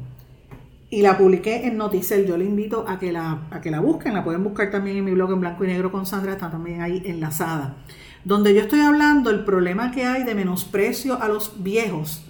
[0.88, 2.26] Y la publiqué en Noticel.
[2.26, 4.14] Yo le invito a que, la, a que la busquen.
[4.14, 6.32] La pueden buscar también en mi blog en blanco y negro con Sandra.
[6.32, 7.78] Está también ahí enlazada.
[8.24, 12.24] Donde yo estoy hablando el problema que hay de menosprecio a los viejos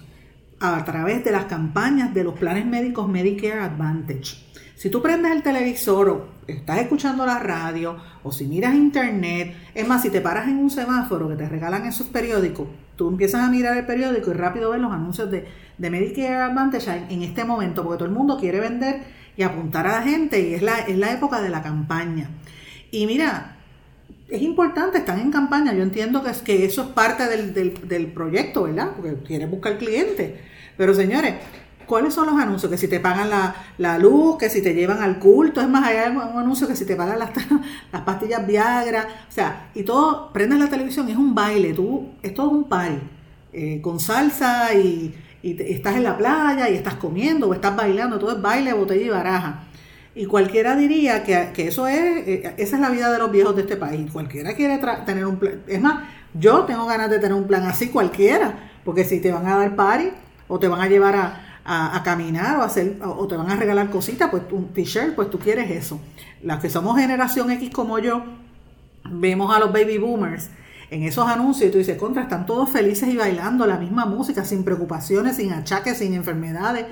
[0.59, 4.46] a través de las campañas de los planes médicos Medicare Advantage.
[4.77, 9.87] Si tú prendes el televisor o estás escuchando la radio o si miras internet, es
[9.87, 13.49] más, si te paras en un semáforo que te regalan esos periódicos, tú empiezas a
[13.49, 15.47] mirar el periódico y rápido ves los anuncios de,
[15.79, 19.01] de Medicare Advantage en, este momento, porque todo el mundo quiere vender
[19.35, 22.29] y apuntar a la gente y es la, es la época de la campaña.
[22.91, 23.57] Y mira,
[24.29, 27.55] es importante, están en campaña, yo entiendo que, es, que eso es parte del,
[27.87, 28.91] del proyecto, ¿verdad?
[28.95, 30.39] Porque quieres buscar cliente.
[30.77, 31.33] Pero señores,
[31.87, 32.69] ¿Cuáles son los anuncios?
[32.69, 33.29] Que si te pagan
[33.77, 36.85] la, luz, que si te llevan al culto, es más, hay un anuncio que si
[36.85, 37.31] te pagan las,
[37.91, 42.33] las pastillas Viagra, o sea, y todo, prendes la televisión, es un baile, tú, es
[42.33, 42.99] todo un party,
[43.53, 48.35] eh, con salsa y, estás en la playa y estás comiendo o estás bailando, todo
[48.35, 49.63] es baile, botella y baraja.
[50.13, 53.61] Y cualquiera diría que, eso es, eh, esa es la vida de los viejos de
[53.61, 54.11] este país.
[54.11, 57.87] Cualquiera quiere tener un plan, es más, yo tengo ganas de tener un plan así,
[57.87, 60.09] cualquiera, porque si te van a dar party
[60.49, 63.89] o te van a llevar a, a, caminar o, hacer, o te van a regalar
[63.89, 65.99] cositas, pues un t-shirt, pues tú quieres eso.
[66.41, 68.23] Las que somos generación X como yo,
[69.03, 70.49] vemos a los baby boomers
[70.89, 74.45] en esos anuncios y tú dices, contra, están todos felices y bailando la misma música,
[74.45, 76.85] sin preocupaciones, sin achaques, sin enfermedades.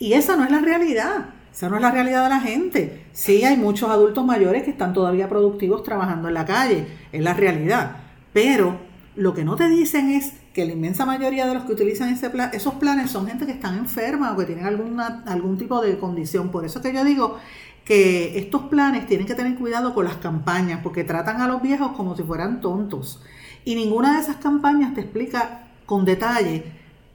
[0.00, 1.26] Y esa no es la realidad.
[1.52, 3.04] Esa no es la realidad de la gente.
[3.12, 7.34] Sí hay muchos adultos mayores que están todavía productivos trabajando en la calle, es la
[7.34, 7.96] realidad.
[8.32, 8.80] Pero
[9.14, 12.30] lo que no te dicen es que la inmensa mayoría de los que utilizan ese
[12.30, 15.96] plan, esos planes son gente que están enferma o que tienen alguna, algún tipo de
[15.98, 16.50] condición.
[16.50, 17.38] Por eso que yo digo
[17.84, 21.92] que estos planes tienen que tener cuidado con las campañas, porque tratan a los viejos
[21.92, 23.22] como si fueran tontos.
[23.64, 26.64] Y ninguna de esas campañas te explica con detalle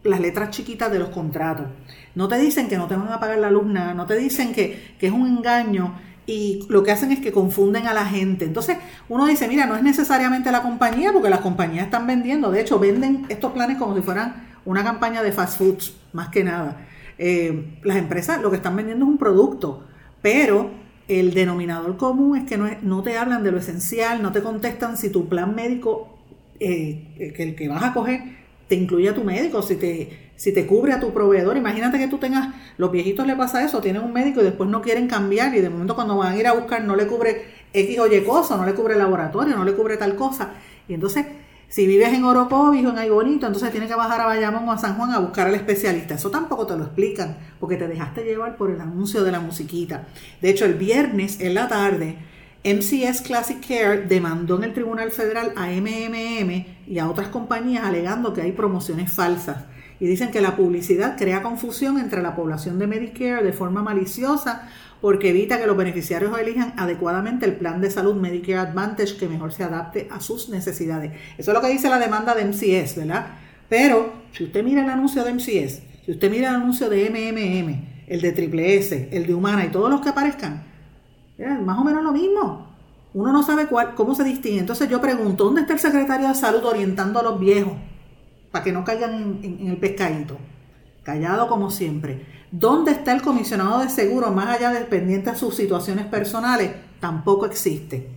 [0.05, 1.65] las letras chiquitas de los contratos.
[2.15, 4.95] No te dicen que no te van a pagar la nada, no te dicen que,
[4.97, 8.45] que es un engaño y lo que hacen es que confunden a la gente.
[8.45, 8.77] Entonces
[9.09, 12.79] uno dice, mira, no es necesariamente la compañía, porque las compañías están vendiendo, de hecho
[12.79, 16.87] venden estos planes como si fueran una campaña de fast foods, más que nada.
[17.17, 19.85] Eh, las empresas lo que están vendiendo es un producto,
[20.21, 20.71] pero
[21.07, 24.97] el denominador común es que no, no te hablan de lo esencial, no te contestan
[24.97, 26.17] si tu plan médico,
[26.59, 30.53] eh, que el que vas a coger, te incluye a tu médico, si te, si
[30.53, 31.57] te cubre a tu proveedor.
[31.57, 34.81] Imagínate que tú tengas, los viejitos le pasa eso, tienen un médico y después no
[34.81, 37.99] quieren cambiar y de momento cuando van a ir a buscar no le cubre X
[37.99, 40.51] o Y cosa, no le cubre laboratorio, no le cubre tal cosa.
[40.87, 41.25] Y entonces,
[41.67, 44.77] si vives en Orocovis o en Aybonito, entonces tienes que bajar a Bayamón o a
[44.77, 46.15] San Juan a buscar al especialista.
[46.15, 50.07] Eso tampoco te lo explican porque te dejaste llevar por el anuncio de la musiquita.
[50.41, 52.17] De hecho, el viernes en la tarde
[52.63, 58.33] MCS Classic Care demandó en el Tribunal Federal a MMM y a otras compañías alegando
[58.33, 59.65] que hay promociones falsas.
[59.99, 64.67] Y dicen que la publicidad crea confusión entre la población de Medicare de forma maliciosa
[65.03, 69.51] porque evita que los beneficiarios elijan adecuadamente el plan de salud Medicare Advantage que mejor
[69.51, 71.11] se adapte a sus necesidades.
[71.37, 73.27] Eso es lo que dice la demanda de MCS, ¿verdad?
[73.67, 78.07] Pero si usted mira el anuncio de MCS, si usted mira el anuncio de MMM,
[78.07, 80.63] el de Triple S, el de Humana y todos los que aparezcan,
[81.65, 82.72] más o menos lo mismo.
[83.13, 84.59] Uno no sabe cuál, cómo se distingue.
[84.59, 87.73] Entonces yo pregunto, ¿dónde está el secretario de salud orientando a los viejos?
[88.51, 90.37] Para que no caigan en, el pescadito.
[91.03, 92.25] Callado como siempre.
[92.51, 96.71] ¿Dónde está el comisionado de seguro más allá del pendiente a sus situaciones personales?
[96.99, 98.09] Tampoco existe.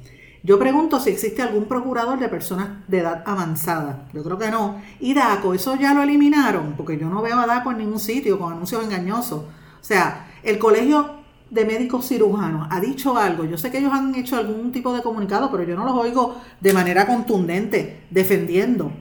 [0.42, 4.08] Yo pregunto si existe algún procurador de personas de edad avanzada.
[4.14, 4.80] Yo creo que no.
[5.00, 8.38] Y DACO, eso ya lo eliminaron, porque yo no veo a DACO en ningún sitio
[8.38, 9.40] con anuncios engañosos.
[9.40, 11.15] O sea, el colegio
[11.50, 13.44] de médicos cirujanos ha dicho algo.
[13.44, 16.36] Yo sé que ellos han hecho algún tipo de comunicado, pero yo no los oigo
[16.60, 18.92] de manera contundente defendiendo.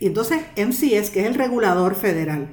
[0.00, 2.48] Y entonces MCS, que es el regulador federal,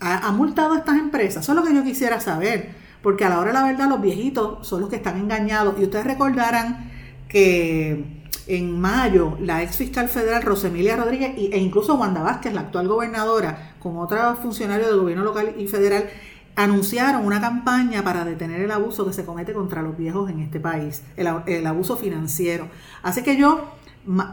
[0.00, 1.42] ha, multado a estas empresas.
[1.42, 2.70] Eso es lo que yo quisiera saber,
[3.02, 5.76] porque a la hora de la verdad los viejitos son los que están engañados.
[5.78, 6.90] Y ustedes recordarán
[7.28, 12.88] que en mayo la ex fiscal federal Rosemilia Rodríguez e incluso Wanda Vázquez, la actual
[12.88, 16.08] gobernadora, con otros funcionarios del gobierno local y federal,
[16.58, 20.58] anunciaron una campaña para detener el abuso que se comete contra los viejos en este
[20.58, 22.68] país, el, abuso financiero.
[23.00, 23.74] Así que yo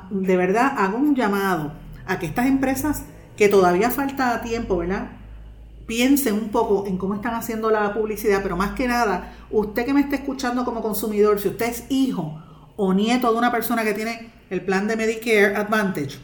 [0.10, 1.74] de verdad hago un llamado
[2.08, 3.04] a que estas empresas,
[3.38, 5.12] que todavía falta tiempo, ¿verdad?
[5.86, 9.94] Piensen un poco en cómo están haciendo la publicidad, pero más que nada, usted que
[9.94, 12.42] me está escuchando como consumidor, si usted es hijo
[12.76, 16.18] o nieto de una persona que tiene el plan de Medicare Advantage,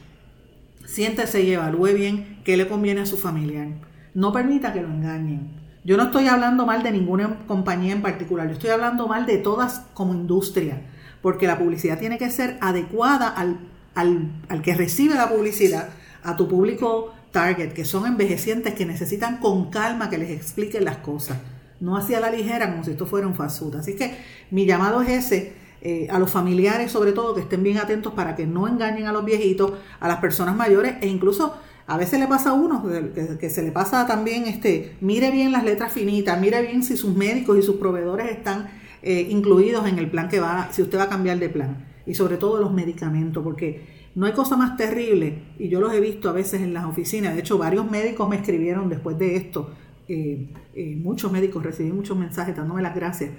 [0.84, 3.68] siéntese y evalúe bien qué le conviene a su familiar.
[4.16, 5.61] No permita que lo engañen.
[5.84, 9.40] Yo no estoy hablando mal de ninguna compañía en particular, yo estoy hablando mal de
[9.40, 10.80] todas como industria,
[11.24, 13.58] porque la publicidad tiene que ser adecuada al,
[13.96, 15.90] al, que recibe la publicidad,
[16.24, 20.98] a tu público target, que son envejecientes que necesitan con calma que les expliquen las
[20.98, 21.38] cosas,
[21.80, 23.78] no hacia la ligera como si esto fuera un fast food.
[23.78, 24.16] Así que
[24.52, 28.36] mi llamado es ese, eh, a los familiares sobre todo, que estén bien atentos para
[28.36, 31.56] que no engañen a los viejitos, a las personas mayores e incluso
[31.92, 32.82] a veces le pasa a uno
[33.38, 37.14] que, se le pasa también, este, mire bien las letras finitas, mire bien si sus
[37.14, 38.70] médicos y sus proveedores están
[39.02, 41.86] eh, incluidos en el plan que va, si usted va a cambiar de plan.
[42.06, 46.00] Y sobre todo los medicamentos, porque no hay cosa más terrible, y yo los he
[46.00, 49.72] visto a veces en las oficinas, de hecho varios médicos me escribieron después de esto,
[50.08, 53.32] eh, eh, muchos médicos recibí muchos mensajes dándome las gracias,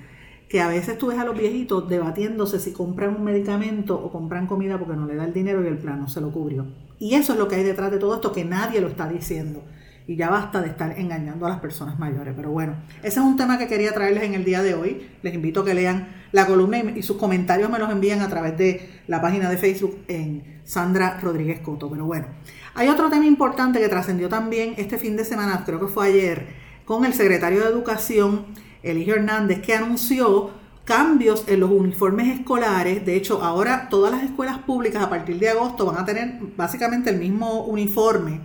[0.51, 4.47] que a veces tú ves a los viejitos debatiéndose si compran un medicamento o compran
[4.47, 6.67] comida porque no le da el dinero y el plan no se lo cubrió.
[7.03, 9.65] Y eso es lo que hay detrás de todo esto, que nadie lo está diciendo.
[10.07, 12.33] Y ya basta de estar engañando a las personas mayores.
[12.37, 15.11] Pero bueno, ese es un tema que quería traerles en el día de hoy.
[15.21, 18.57] Les invito a que lean la columna y, sus comentarios me los envían a través
[18.57, 21.91] de la página de Facebook en Sandra Rodríguez Coto.
[21.91, 22.27] Pero bueno,
[22.75, 26.47] hay otro tema importante que trascendió también este fin de semana, creo que fue ayer,
[26.85, 28.47] con el secretario de Educación,
[28.85, 30.53] Eligio Hernández, que anunció
[30.85, 33.05] cambios en los uniformes escolares.
[33.05, 37.11] De hecho, ahora todas las escuelas públicas a partir de agosto van a tener básicamente
[37.11, 38.41] el mismo uniforme.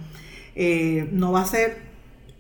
[0.56, 1.88] Eh, no va a ser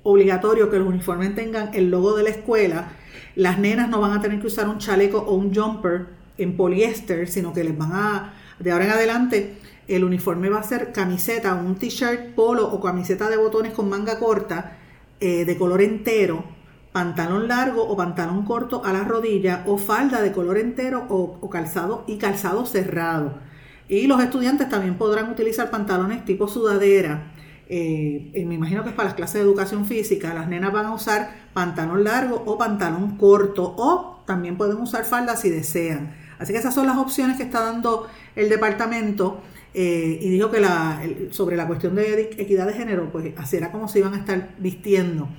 [0.03, 2.89] obligatorio que los uniformes tengan el logo de la escuela.
[3.35, 7.27] Las nenas no van a tener que usar un chaleco o un jumper en poliéster,
[7.27, 11.53] sino que les van a, de ahora en adelante, el uniforme va a ser camiseta,
[11.55, 14.77] un t-shirt polo o camiseta de botones con manga corta
[15.19, 16.56] eh, de color entero
[16.91, 22.03] pantalón largo o pantalón corto a la rodilla o falda de color entero o, calzado
[22.07, 23.39] y calzado cerrado.
[23.87, 27.31] Y los estudiantes también podrán utilizar pantalones tipo sudadera.
[27.69, 30.33] Eh, me imagino que es para las clases de educación física.
[30.33, 35.35] Las nenas van a usar pantalón largo o pantalón corto o también pueden usar falda
[35.35, 36.15] si desean.
[36.39, 39.41] Así que esas son las opciones que está dando el departamento.
[39.73, 43.87] Eh, y dijo que sobre la cuestión de equidad de género, pues así era como
[43.87, 45.29] se iban a estar vistiendo.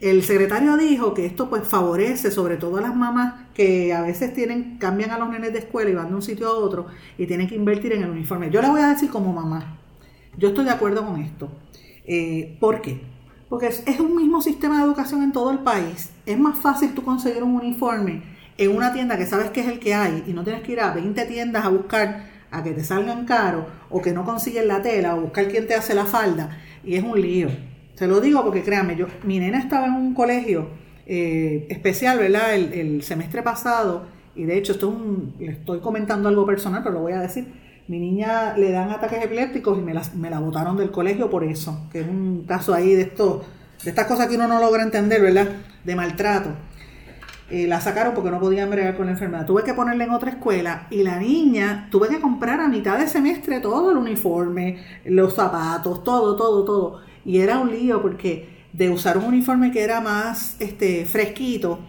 [0.00, 4.34] El secretario dijo que esto pues favorece sobre todo a las mamás que a veces
[4.34, 6.86] tienen, cambian a los nenes de escuela y van de un sitio a otro
[7.16, 8.50] y tienen que invertir en el uniforme.
[8.50, 9.78] Yo le voy a decir como mamá,
[10.36, 11.48] yo estoy de acuerdo con esto.
[12.04, 13.00] Eh, ¿Por qué?
[13.48, 16.10] Porque es, un mismo sistema de educación en todo el país.
[16.26, 18.22] Es más fácil tú conseguir un uniforme
[18.58, 20.80] en una tienda que sabes que es el que hay y no tienes que ir
[20.80, 24.82] a 20 tiendas a buscar a que te salgan caros o que no consiguen la
[24.82, 27.48] tela o buscar quién te hace la falda y es un lío.
[27.96, 30.68] Se lo digo porque créanme, yo, mi nena estaba en un colegio
[31.06, 32.54] eh, especial, ¿verdad?
[32.54, 34.94] El, semestre pasado, y de hecho, esto
[35.38, 37.46] le estoy comentando algo personal, pero lo voy a decir.
[37.88, 41.42] Mi niña le dan ataques epilépticos y me la, me la botaron del colegio por
[41.42, 43.44] eso, que es un caso ahí de esto,
[43.82, 45.48] de estas cosas que uno no logra entender, ¿verdad?
[45.84, 46.50] De maltrato.
[47.48, 49.46] Eh, la sacaron porque no podían bregar con la enfermedad.
[49.46, 53.06] Tuve que ponerla en otra escuela y la niña tuve que comprar a mitad de
[53.06, 57.00] semestre todo el uniforme, los zapatos, todo, todo, todo.
[57.26, 61.80] Y era un lío porque de usar un uniforme que era más este, fresquito,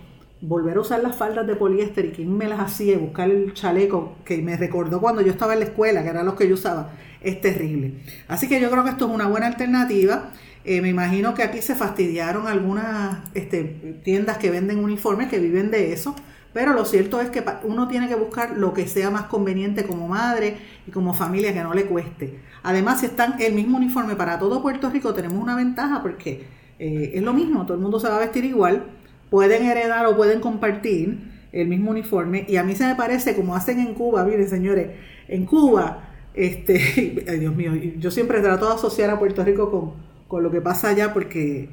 [0.41, 4.17] volver a usar las faldas de poliéster y quién me las hacía buscar el chaleco
[4.25, 6.91] que me recordó cuando yo estaba en la escuela, que eran los que yo usaba,
[7.21, 7.93] es terrible.
[8.27, 10.31] Así que yo creo que esto es una buena alternativa.
[10.63, 13.63] Eh, me imagino que aquí se fastidiaron algunas este,
[14.03, 16.15] tiendas que venden uniformes que viven de eso,
[16.53, 20.07] pero lo cierto es que uno tiene que buscar lo que sea más conveniente como
[20.07, 22.39] madre y como familia que no le cueste.
[22.63, 26.45] Además, si están el mismo uniforme para todo Puerto Rico, tenemos una ventaja porque
[26.79, 28.85] eh, es lo mismo, todo el mundo se va a vestir igual,
[29.29, 33.55] pueden heredar o pueden compartir el mismo uniforme y a mí se me parece como
[33.55, 34.91] hacen en Cuba, miren señores,
[35.27, 39.93] en Cuba, este, ay Dios mío, yo siempre trato de asociar a Puerto Rico con,
[40.27, 41.69] con lo que pasa allá porque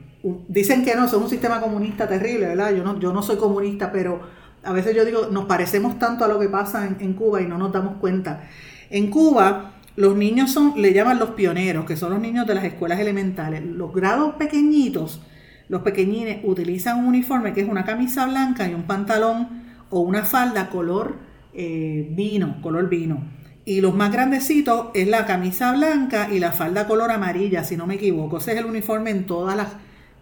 [0.49, 2.75] dicen que no, son un sistema comunista terrible, ¿verdad?
[2.75, 4.21] Yo no, yo no soy comunista, pero
[4.65, 7.59] a veces yo digo, nos parecemos tanto a lo que pasa en, Cuba y no
[7.59, 8.49] nos damos cuenta.
[8.91, 12.65] En Cuba, los niños son, le llaman los pioneros, que son los niños de las
[12.65, 13.65] escuelas elementales.
[13.65, 15.23] Los grados pequeñitos,
[15.69, 20.25] los pequeñines, utilizan un uniforme que es una camisa blanca y un pantalón o una
[20.25, 21.17] falda color
[21.53, 23.23] eh, vino, color vino.
[23.65, 27.87] Y los más grandecitos es la camisa blanca y la falda color amarilla, si no
[27.87, 28.39] me equivoco.
[28.39, 29.69] Ese es el uniforme en todas las,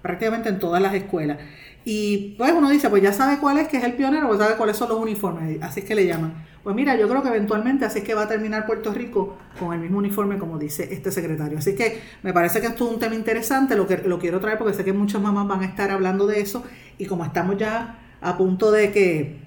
[0.00, 1.38] prácticamente en todas las escuelas.
[1.84, 4.56] Y pues uno dice, pues ya sabe cuál es, que es el pionero, pues sabe
[4.56, 6.32] cuáles son los uniformes, así es que le llaman.
[6.62, 9.72] Pues mira, yo creo que eventualmente así es que va a terminar Puerto Rico con
[9.72, 11.58] el mismo uniforme como dice este secretario.
[11.58, 14.58] Así que me parece que esto es un tema interesante, lo, que, lo quiero traer
[14.58, 16.62] porque sé que muchas mamás van a estar hablando de eso
[16.98, 19.42] y como estamos ya a punto de que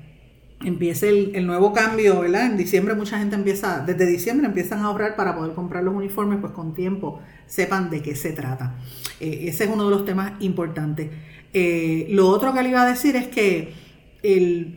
[0.63, 2.47] empiece el, nuevo cambio, ¿verdad?
[2.47, 6.39] En diciembre mucha gente empieza, desde diciembre empiezan a ahorrar para poder comprar los uniformes,
[6.41, 8.75] pues con tiempo sepan de qué se trata.
[9.19, 11.09] Eh, ese es uno de los temas importantes.
[11.57, 13.71] Eh, lo otro que le iba a decir es que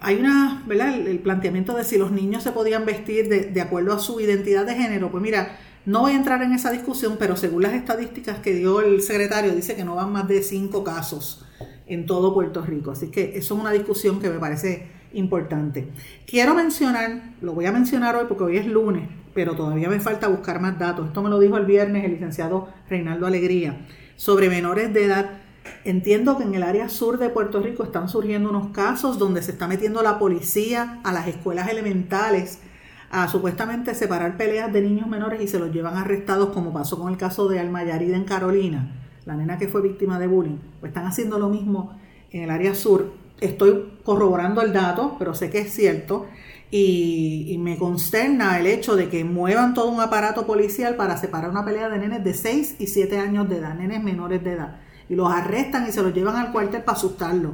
[0.00, 0.94] hay una, ¿verdad?
[0.94, 4.76] El, planteamiento de si los niños se podían vestir de, acuerdo a su identidad de
[4.76, 8.54] género, pues mira, no voy a entrar en esa discusión, pero según las estadísticas que
[8.54, 11.44] dio el secretario, dice que no van más de cinco casos
[11.88, 12.92] en todo Puerto Rico.
[12.92, 15.88] Así que eso es una discusión que me parece importante.
[16.28, 20.28] Quiero mencionar, lo voy a mencionar hoy porque hoy es lunes, pero todavía me falta
[20.28, 21.08] buscar más datos.
[21.08, 25.38] Esto me lo dijo el viernes el licenciado Reinaldo Alegría sobre menores de edad
[25.84, 29.52] Entiendo que en el área sur de Puerto Rico están surgiendo unos casos donde se
[29.52, 32.60] está metiendo la policía a las escuelas elementales
[33.10, 37.10] a supuestamente separar peleas de niños menores y se los llevan arrestados, como pasó con
[37.10, 38.92] el caso de Alma Yarida en Carolina,
[39.24, 40.58] la nena que fue víctima de bullying.
[40.80, 41.98] Pues están haciendo lo mismo
[42.30, 43.12] en el área sur.
[43.40, 46.26] Estoy corroborando el dato, pero sé que es cierto.
[46.70, 51.48] Y, y, me consterna el hecho de que muevan todo un aparato policial para separar
[51.48, 54.76] una pelea de nenes de 6 y 7 años de edad, nenes menores de edad
[55.09, 57.52] y los arrestan y se los llevan al cuartel para asustarlos.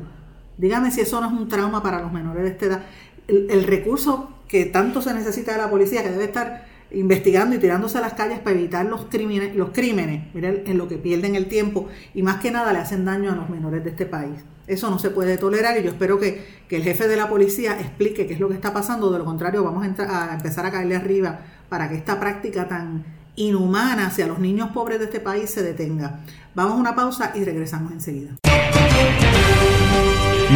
[0.56, 2.82] Dígame si eso no es un trauma para los menores de esta edad.
[3.26, 7.98] El, recurso que tanto se necesita de la policía, que debe estar investigando y tirándose
[7.98, 11.46] a las calles para evitar los crímenes, los crímenes, miren en lo que pierden el
[11.46, 14.44] tiempo y más que nada le hacen daño a los menores de este país.
[14.66, 18.26] Eso no se puede tolerar y yo espero que, el jefe de la policía explique
[18.26, 20.96] qué es lo que está pasando, de lo contrario vamos a, a empezar a caerle
[20.96, 23.04] arriba para que esta práctica tan
[23.36, 26.20] inhumana hacia los niños pobres de este país se detenga.
[26.54, 28.32] Vamos a una pausa y regresamos enseguida.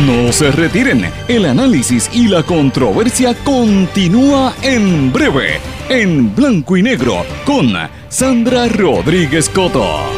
[0.06, 7.24] No se retiren, el análisis y la controversia continúa en breve, en blanco y negro,
[7.44, 7.72] con
[8.08, 10.17] Sandra Rodríguez Coto.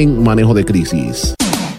[0.07, 1.35] manejo de crisis.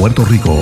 [0.00, 0.56] Puerto Rico.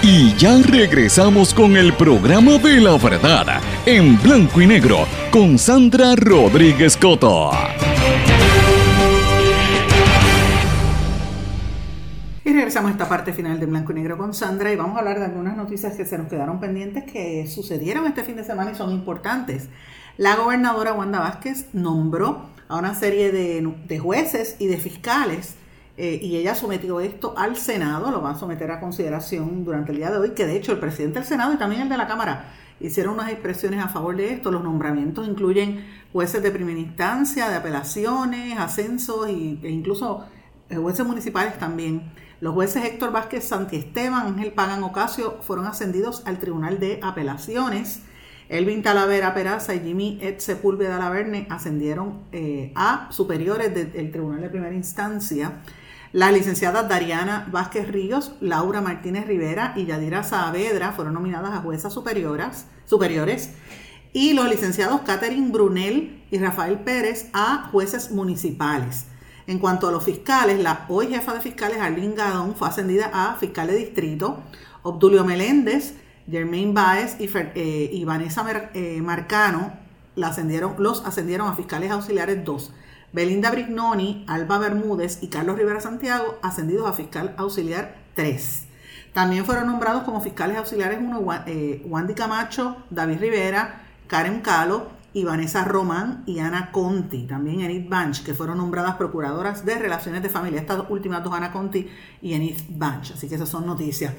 [0.00, 4.98] Y ya regresamos con el programa de la verdad en blanco y negro
[5.32, 7.50] con Sandra Rodríguez Coto.
[12.44, 15.00] Y regresamos a esta parte final de Blanco y Negro con Sandra y vamos a
[15.00, 18.70] hablar de algunas noticias que se nos quedaron pendientes que sucedieron este fin de semana
[18.70, 19.68] y son importantes.
[20.16, 25.56] La gobernadora Wanda Vázquez nombró a una serie de, jueces y de fiscales
[25.96, 29.98] eh, y ella sometió esto al Senado, lo va a someter a consideración durante el
[29.98, 32.06] día de hoy, que de hecho el presidente del Senado y también el de la
[32.06, 34.50] Cámara hicieron unas expresiones a favor de esto.
[34.50, 40.24] Los nombramientos incluyen jueces de primera instancia, de apelaciones, ascensos e incluso
[40.68, 42.10] eh, jueces municipales también.
[42.40, 48.02] Los jueces Héctor Vázquez Santiesteban, Ángel Pagan Ocasio fueron ascendidos al Tribunal de Apelaciones.
[48.52, 54.50] Elvin Talavera Peraza y Jimmy Ed Sepúlveda Laverne ascendieron eh, a superiores del Tribunal de
[54.50, 55.62] Primera Instancia.
[56.12, 61.94] Las licenciadas Dariana Vázquez Ríos, Laura Martínez Rivera y Yadira Saavedra fueron nominadas a juezas
[61.94, 63.52] superiores, superiores
[64.12, 69.06] y los licenciados Catherine Brunel y Rafael Pérez a jueces municipales.
[69.46, 73.34] En cuanto a los fiscales, la hoy jefa de fiscales Arlene Gadón fue ascendida a
[73.36, 74.42] fiscal de distrito,
[74.82, 75.94] Obdulio Meléndez
[76.30, 78.44] Germain Baez y, eh, Vanessa
[78.74, 79.72] eh, Marcano
[80.22, 82.72] ascendieron, los ascendieron a fiscales auxiliares 2.
[83.12, 88.68] Belinda Brignoni, Alba Bermúdez y Carlos Rivera Santiago ascendidos a fiscal auxiliar 3.
[89.12, 95.24] También fueron nombrados como fiscales auxiliares 1 eh, Wandy Camacho, David Rivera, Karen Calo, y
[95.24, 100.30] Vanessa Román y Ana Conti, también Enid Banch, que fueron nombradas procuradoras de relaciones de
[100.30, 100.60] familia.
[100.60, 101.88] Estas últimas dos, Ana Conti
[102.22, 103.12] y Enid Banch.
[103.12, 104.14] Así que esas son noticias.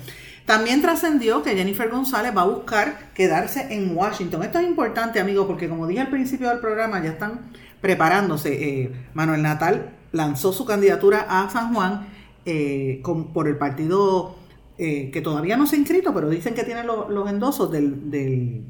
[0.45, 4.43] También trascendió que Jennifer González va a buscar quedarse en Washington.
[4.43, 8.53] Esto es importante, amigos, porque como dije al principio del programa, ya están preparándose.
[8.53, 12.07] Eh, Manuel Natal lanzó su candidatura a San Juan
[12.45, 13.01] eh,
[13.33, 14.35] por el partido
[14.77, 18.65] eh, que todavía no se ha inscrito, pero dicen que tiene los endosos del, del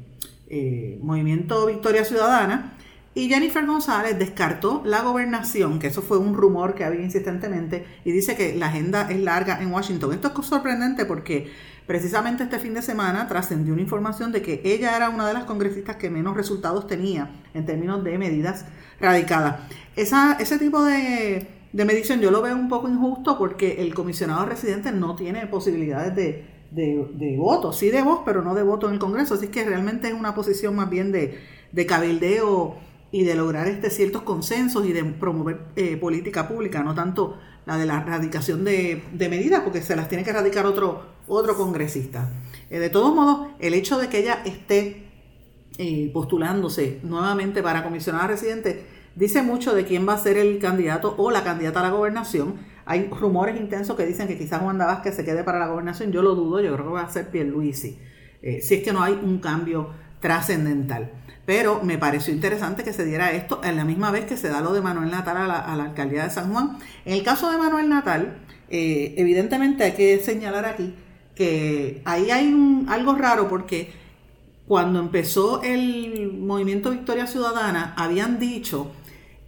[1.00, 2.74] Movimiento Victoria Ciudadana.
[3.16, 8.10] Y Jennifer González descartó la gobernación, que eso fue un rumor que había insistentemente, y
[8.10, 10.12] dice que la agenda es larga en Washington.
[10.12, 11.48] Esto es sorprendente porque
[11.86, 15.44] precisamente este fin de semana trascendió una información de que ella era una de las
[15.44, 18.64] congresistas que menos resultados tenía en términos de medidas
[19.00, 19.60] radicadas.
[19.94, 24.90] Esa, ese tipo de, medición yo lo veo un poco injusto porque el comisionado residente
[24.90, 28.98] no tiene posibilidades de, de, voto, sí de voz, pero no de voto en el
[28.98, 29.34] Congreso.
[29.34, 31.38] Así que realmente es una posición más bien de,
[31.72, 32.76] de cabildeo
[33.12, 37.78] y de lograr este ciertos consensos y de promover eh, política pública, no tanto la
[37.78, 42.30] de la erradicación de, medidas, porque se las tiene que erradicar otro, otro congresista.
[42.70, 45.08] Eh, de todos modos, el hecho de que ella esté
[45.78, 48.84] eh, postulándose nuevamente para comisionada residente
[49.16, 52.56] dice mucho de quién va a ser el candidato o la candidata a la gobernación.
[52.86, 56.12] Hay rumores intensos que dicen que quizás Juan Vázquez se quede para la gobernación.
[56.12, 57.98] Yo lo dudo, yo creo que va a ser Pierluisi,
[58.42, 61.10] eh, si es que no hay un cambio trascendental.
[61.46, 64.60] Pero me pareció interesante que se diera esto en la misma vez que se da
[64.60, 66.78] lo de Manuel Natal a la, alcaldía de San Juan.
[67.04, 68.38] En el caso de Manuel Natal,
[68.70, 70.94] eh, evidentemente hay que señalar aquí
[71.34, 73.92] que ahí hay un, algo raro porque
[74.66, 78.92] cuando empezó el movimiento Victoria Ciudadana habían dicho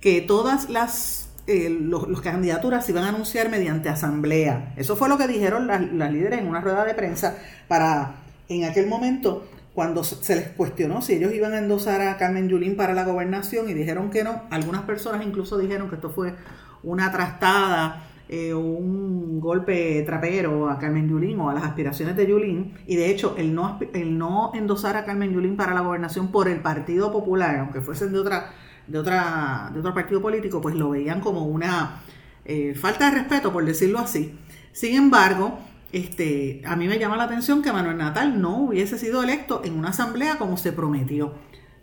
[0.00, 4.72] que todas las eh, los, candidaturas se iban a anunciar mediante asamblea.
[4.76, 7.36] Eso fue lo que dijeron las, las líderes en una rueda de prensa
[7.68, 8.16] para
[8.48, 12.76] en aquel momento cuando se les cuestionó si ellos iban a endosar a Carmen Yulín
[12.76, 16.34] para la gobernación y dijeron que no, algunas personas incluso dijeron que esto fue
[16.82, 22.74] una trastada eh, un golpe trapero a Carmen Yulín o a las aspiraciones de Yulín
[22.84, 26.48] y de hecho el no, el no endosar a Carmen Yulín para la gobernación por
[26.48, 28.52] el Partido Popular, aunque fuesen de otra
[28.86, 32.02] de otra de otro partido político, pues lo veían como una
[32.44, 34.38] eh, falta de respeto, por decirlo así.
[34.72, 35.58] Sin embargo,
[35.92, 39.78] este, a mí me llama la atención que Manuel Natal no hubiese sido electo en
[39.78, 41.34] una asamblea como se prometió.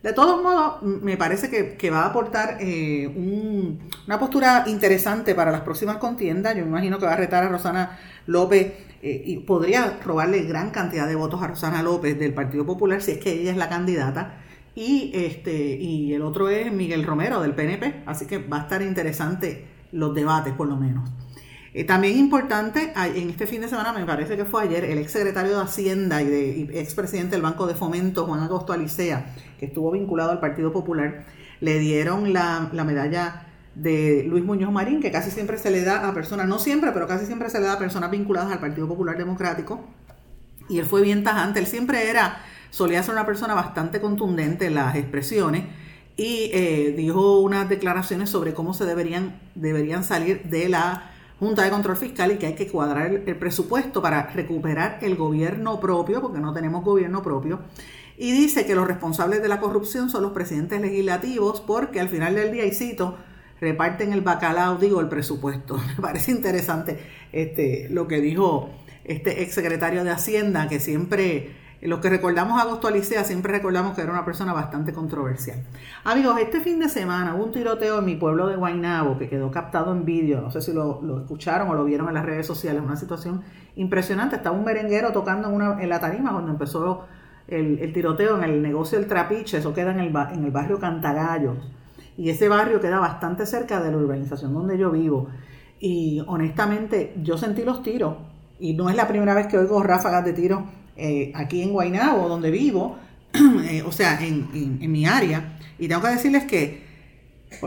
[0.04, 5.62] De todos modos, me parece que, va a aportar eh, una postura interesante para las
[5.62, 6.56] próximas contiendas.
[6.58, 10.72] Yo me imagino que va a retar a Rosana López eh, y podría robarle gran
[10.72, 13.70] cantidad de votos a Rosana López del Partido Popular si es que ella es la
[13.70, 14.43] candidata.
[14.76, 18.04] Y, este, y el otro es Miguel Romero del PNP.
[18.06, 21.10] Así que va a estar interesante los debates, por lo menos.
[21.76, 25.12] Eh, también importante, en este fin de semana, me parece que fue ayer, el ex
[25.12, 29.90] secretario de Hacienda y, ex presidente del Banco de Fomento, Juan Agosto Alicea, que estuvo
[29.90, 31.26] vinculado al Partido Popular,
[31.62, 36.14] le dieron la, medalla de Luis Muñoz Marín, que casi siempre se le da a
[36.14, 39.18] personas, no siempre, pero casi siempre se le da a personas vinculadas al Partido Popular
[39.18, 39.84] Democrático.
[40.70, 42.38] Y él fue bien tajante, él siempre era,
[42.74, 45.66] solía ser una persona bastante contundente en las expresiones
[46.18, 51.70] y eh, dijo unas declaraciones sobre cómo se deberían, deberían salir de la Junta de
[51.70, 56.40] Control Fiscal y que hay que cuadrar el, presupuesto para recuperar el gobierno propio, porque
[56.40, 57.60] no tenemos gobierno propio.
[58.18, 62.34] Y dice que los responsables de la corrupción son los presidentes legislativos, porque al final
[62.34, 63.18] del día, y cito,
[63.62, 65.80] reparten el bacalao, digo, el presupuesto.
[65.96, 66.98] Me parece interesante
[67.32, 68.72] este, lo que dijo
[69.04, 74.02] este exsecretario de Hacienda, que siempre los que recordamos a Agosto Alicea siempre recordamos que
[74.02, 75.64] era una persona bastante controversial.
[76.06, 79.52] Amigos, este fin de semana hubo un tiroteo en mi pueblo de Guaynabo que quedó
[79.52, 80.40] captado en vídeo.
[80.40, 82.82] No sé si lo, escucharon o lo vieron en las redes sociales.
[82.82, 83.42] Una situación
[83.76, 84.38] impresionante.
[84.38, 87.06] Estaba un merenguero tocando en, una, en la tarima cuando empezó
[87.48, 89.58] el, tiroteo en el negocio del Trapiche.
[89.58, 91.58] Eso queda en el, en el barrio Cantagallos.
[92.16, 95.28] Y ese barrio queda bastante cerca de la urbanización donde yo vivo.
[95.82, 98.16] Y honestamente, yo sentí los tiros.
[98.58, 100.62] Y no es la primera vez que oigo ráfagas de tiros
[100.96, 102.98] eh, aquí en Guaynabo, donde vivo,
[103.34, 105.58] eh, o sea, en, mi área.
[105.80, 106.84] Y tengo que decirles que,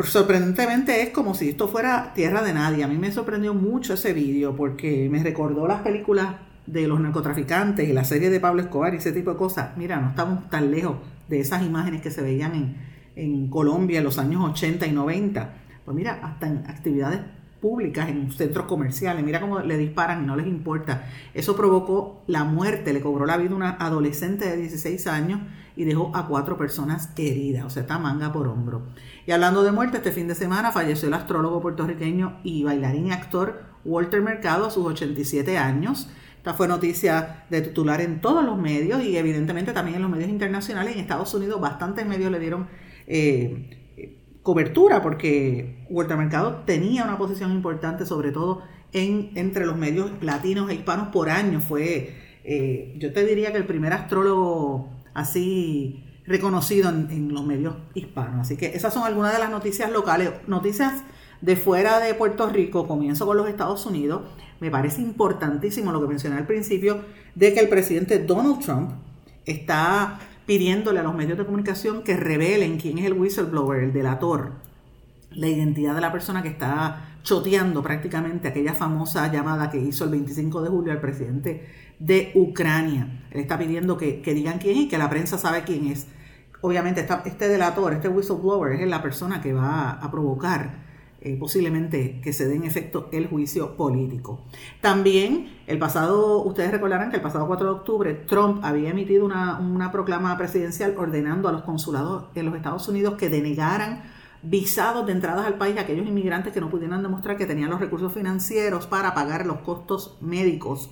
[0.05, 2.85] sorprendentemente, es como si esto fuera tierra de nadie.
[2.85, 7.89] A mí me sorprendió mucho ese vídeo porque me recordó las películas de los narcotraficantes
[7.89, 9.77] y la serie de Pablo Escobar y ese tipo de cosas.
[9.77, 10.97] Mira, no estamos tan lejos
[11.29, 12.77] de esas imágenes que se veían en,
[13.17, 15.55] en Colombia en los años 80 y 90.
[15.85, 17.21] Pues mira, hasta en actividades
[17.61, 19.25] públicas, en centros comerciales.
[19.25, 21.07] Mira cómo le disparan y no les importa.
[21.35, 25.41] Eso provocó la muerte, le cobró la vida a una adolescente de 16 años
[25.77, 28.83] y dejó a cuatro personas heridas, o sea, está manga por hombro.
[29.27, 33.13] Y hablando de muerte, este fin de semana falleció el astrólogo puertorriqueño y bailarín y
[33.13, 36.09] actor Walter Mercado a sus 87 años.
[36.39, 40.31] Esta fue noticia de titular en todos los medios y evidentemente también en los medios
[40.31, 40.95] internacionales.
[40.95, 42.69] En Estados Unidos bastantes medios le dieron
[44.47, 50.71] cobertura porque Huerta Mercado tenía una posición importante, sobre todo en, entre los medios latinos
[50.71, 51.61] e hispanos por año.
[51.61, 58.43] Fue, eh, yo te diría que el primer astrólogo así reconocido en, los medios hispanos.
[58.43, 60.31] Así que esas son algunas de las noticias locales.
[60.47, 61.03] Noticias
[61.41, 64.23] de fuera de Puerto Rico, comienzo con los Estados Unidos.
[64.61, 67.01] Me parece importantísimo lo que mencioné al principio,
[67.35, 68.93] de que el presidente Donald Trump
[69.45, 74.53] está pidiéndole a los medios de comunicación que revelen quién es el whistleblower, el delator,
[75.33, 80.11] la identidad de la persona que está choteando prácticamente aquella famosa llamada que hizo el
[80.11, 81.67] 25 de julio al presidente
[81.99, 83.25] de Ucrania.
[83.33, 86.07] Él está pidiendo que, digan quién es y que la prensa sabe quién es.
[86.61, 90.86] Obviamente este delator, este whistleblower es la persona que va a provocar
[91.27, 94.45] eh, posiblemente que se dé en efecto el juicio político.
[94.81, 99.59] También el pasado, ustedes recordarán que el pasado 4 de octubre Trump había emitido una,
[99.59, 104.05] una proclama presidencial ordenando a los consulados en los Estados Unidos que denegaran
[104.43, 107.81] visados de entradas al país a aquellos inmigrantes que no pudieran demostrar que tenían los
[107.81, 110.91] recursos financieros para pagar los costos médicos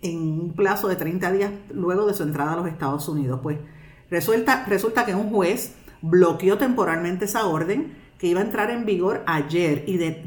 [0.00, 3.40] en un plazo de 30 días luego de su entrada a los Estados Unidos.
[3.42, 3.58] Pues
[4.08, 9.24] resulta, resulta que un juez bloqueó temporalmente esa orden que iba a entrar en vigor
[9.26, 10.22] ayer y, de,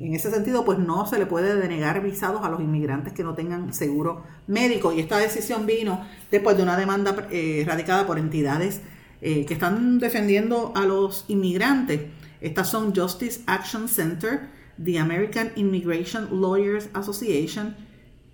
[0.00, 3.34] en ese sentido pues no se le puede denegar visados a los inmigrantes que no
[3.34, 8.82] tengan seguro médico y esta decisión vino después de una demanda eh, radicada por entidades
[9.20, 12.02] eh, que están defendiendo a los inmigrantes.
[12.40, 14.48] Estas son Justice Action Center,
[14.82, 17.74] the American Immigration Lawyers Association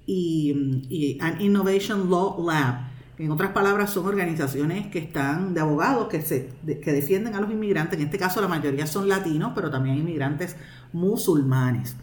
[0.04, 2.97] y, y An Innovation Law Lab.
[3.18, 7.50] En otras palabras, son organizaciones que están de abogados que, se, que defienden a los
[7.50, 7.98] inmigrantes.
[7.98, 10.54] En este caso, la mayoría son latinos, pero también hay inmigrantes
[10.92, 11.96] musulmanes.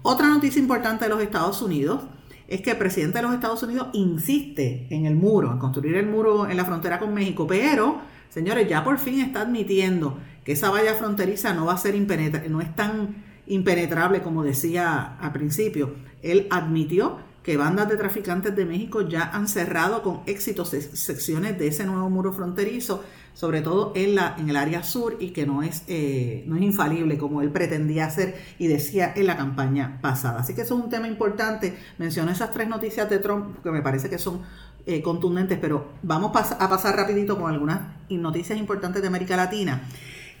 [0.00, 2.02] Otra noticia importante de los Estados Unidos
[2.48, 6.06] es que el presidente de los Estados Unidos insiste en el muro, en construir el
[6.06, 8.00] muro en la frontera con México, pero,
[8.30, 12.48] señores, ya por fin está admitiendo que esa valla fronteriza no va a ser impenetrable,
[12.48, 15.94] no es tan impenetrable como decía al principio.
[16.22, 21.66] Él admitió que bandas de traficantes de México ya han cerrado con éxito secciones de
[21.66, 23.02] ese nuevo muro fronterizo,
[23.34, 26.62] sobre todo en, la, en el área sur, y que no es, eh, no es
[26.62, 30.40] infalible como él pretendía hacer y decía en la campaña pasada.
[30.40, 31.76] Así que eso es un tema importante.
[31.98, 34.42] Menciono esas tres noticias de Trump que me parece que son
[34.86, 37.80] eh, contundentes, pero vamos a pasar rapidito con algunas
[38.10, 39.82] noticias importantes de América Latina.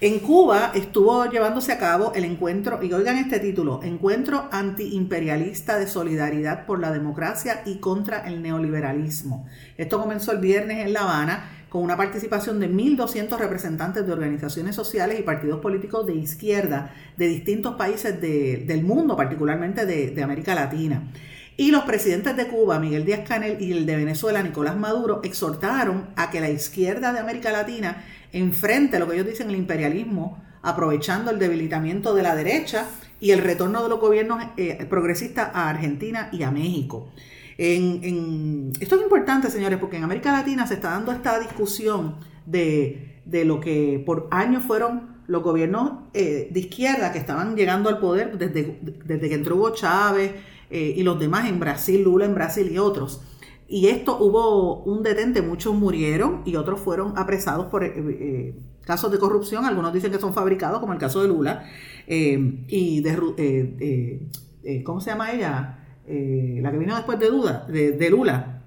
[0.02, 5.86] En Cuba estuvo llevándose a cabo el encuentro, y oigan este título, Encuentro Antiimperialista de
[5.86, 9.46] Solidaridad por la Democracia y contra el Neoliberalismo.
[9.76, 14.74] Esto comenzó el viernes en La Habana con una participación de 1.200 representantes de organizaciones
[14.74, 20.56] sociales y partidos políticos de izquierda de distintos países del mundo, particularmente de, de América
[20.56, 21.12] Latina.
[21.56, 26.08] Y los presidentes de Cuba, Miguel Díaz Canel, y el de Venezuela, Nicolás Maduro, exhortaron
[26.16, 28.02] a que la izquierda de América Latina
[28.32, 32.86] enfrente lo que ellos dicen el imperialismo, aprovechando el debilitamiento de la derecha
[33.20, 37.12] y el retorno de los gobiernos eh, progresistas a Argentina y a México.
[37.58, 42.16] esto es importante, señores, porque en América Latina se está dando esta discusión
[42.46, 47.98] de, lo que por años fueron los gobiernos eh, de izquierda que estaban llegando al
[47.98, 50.32] poder desde, desde que entró Hugo Chávez
[50.70, 53.20] eh, y los demás en Brasil, Lula en Brasil y otros.
[53.72, 59.10] Y esto hubo un detente, muchos murieron y otros fueron apresados por eh, eh, casos
[59.10, 59.64] de corrupción.
[59.64, 61.64] Algunos dicen que son fabricados, como el caso de Lula.
[62.06, 64.28] Eh, y de,
[64.84, 65.78] ¿cómo se llama ella?
[66.06, 68.60] la que vino después de, Duda, de, Lula,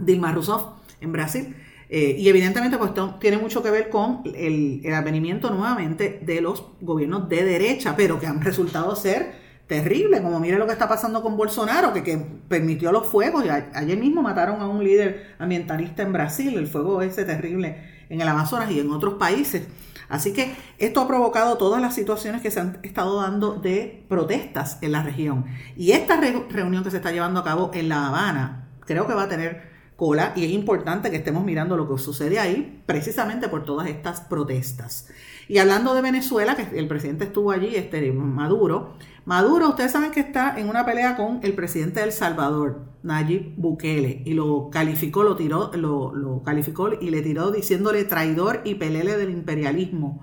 [0.00, 0.62] Dilma Rousseff,
[1.02, 1.54] en Brasil.
[1.90, 7.28] y evidentemente pues tiene mucho que ver con el, el advenimiento nuevamente de los gobiernos
[7.28, 11.36] de derecha, pero que han resultado ser terrible, como mire lo que está pasando con
[11.36, 13.44] Bolsonaro, que, permitió los fuegos.
[13.44, 17.76] Y ayer mismo mataron a un líder ambientalista en Brasil, el fuego ese terrible
[18.08, 19.68] en el Amazonas y en otros países.
[20.08, 24.78] Así que esto ha provocado todas las situaciones que se han estado dando de protestas
[24.80, 25.44] en la región.
[25.76, 29.24] Y esta reunión que se está llevando a cabo en La Habana, creo que va
[29.24, 33.64] a tener cola y es importante que estemos mirando lo que sucede ahí precisamente por
[33.64, 35.08] todas estas protestas.
[35.48, 38.94] Y hablando de Venezuela, que el presidente estuvo allí, este Maduro,
[39.24, 44.22] Maduro, ustedes saben que está en una pelea con el presidente del Salvador, Nayib Bukele,
[44.24, 49.30] y lo calificó, lo tiró, lo, calificó y le tiró diciéndole traidor y pelele del
[49.30, 50.22] imperialismo,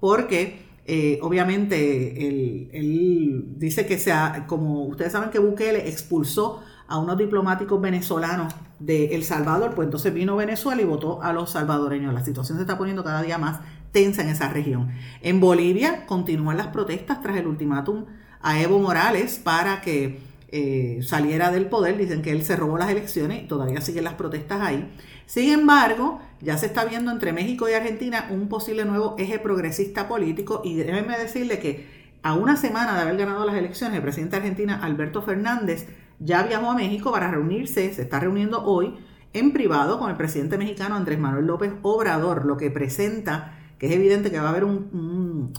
[0.00, 7.16] porque eh, obviamente él, dice que sea, como ustedes saben que Bukele expulsó a unos
[7.16, 12.12] diplomáticos venezolanos de El Salvador, pues entonces vino Venezuela y votó a los salvadoreños.
[12.12, 13.60] La situación se está poniendo cada día más
[13.92, 14.90] tensa en esa región.
[15.22, 18.04] En Bolivia continúan las protestas tras el ultimátum
[18.42, 21.96] a Evo Morales para que eh, saliera del poder.
[21.96, 24.92] Dicen que él se robó las elecciones y todavía siguen las protestas ahí.
[25.26, 30.06] Sin embargo, ya se está viendo entre México y Argentina un posible nuevo eje progresista
[30.06, 34.36] político y déjenme decirle que a una semana de haber ganado las elecciones, el presidente
[34.36, 35.86] de Argentina, Alberto Fernández,
[36.18, 38.94] ya viajó a México para reunirse, se está reuniendo hoy
[39.32, 43.92] en privado con el presidente mexicano Andrés Manuel López Obrador, lo que presenta que es
[43.92, 45.52] evidente que va a haber un,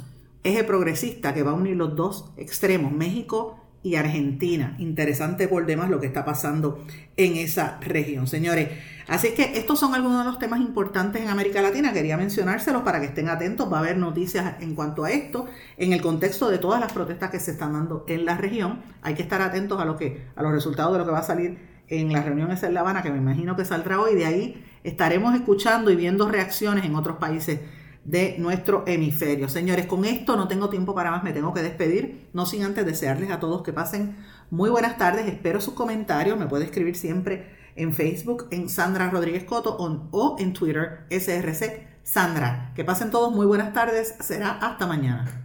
[0.44, 4.76] eje progresista que va a unir los dos extremos, México y Argentina.
[4.80, 6.84] Interesante por demás lo que está pasando
[7.18, 8.70] en esa región, señores.
[9.08, 11.94] Así que estos son algunos de los temas importantes en América Latina.
[11.94, 13.72] Quería mencionárselos para que estén atentos.
[13.72, 15.46] Va a haber noticias en cuanto a esto
[15.78, 18.82] en el contexto de todas las protestas que se están dando en la región.
[19.04, 21.24] Hay que estar atentos a lo que a los resultados de lo que va a
[21.24, 24.16] salir en la reunión en La Habana, que me imagino que saldrá hoy.
[24.16, 27.60] De ahí estaremos escuchando y viendo reacciones en otros países
[28.06, 29.50] de nuestro hemisferio.
[29.50, 32.86] Señores, con esto no tengo tiempo para más, me tengo que despedir, no sin antes
[32.86, 34.16] desearles a todos que pasen
[34.52, 39.44] muy buenas tardes, espero sus comentarios, me puede escribir siempre en Facebook en Sandra Rodríguez
[39.44, 42.72] Coto o, en Twitter SRC Sandra.
[42.76, 45.45] Que pasen todos muy buenas tardes, será hasta mañana.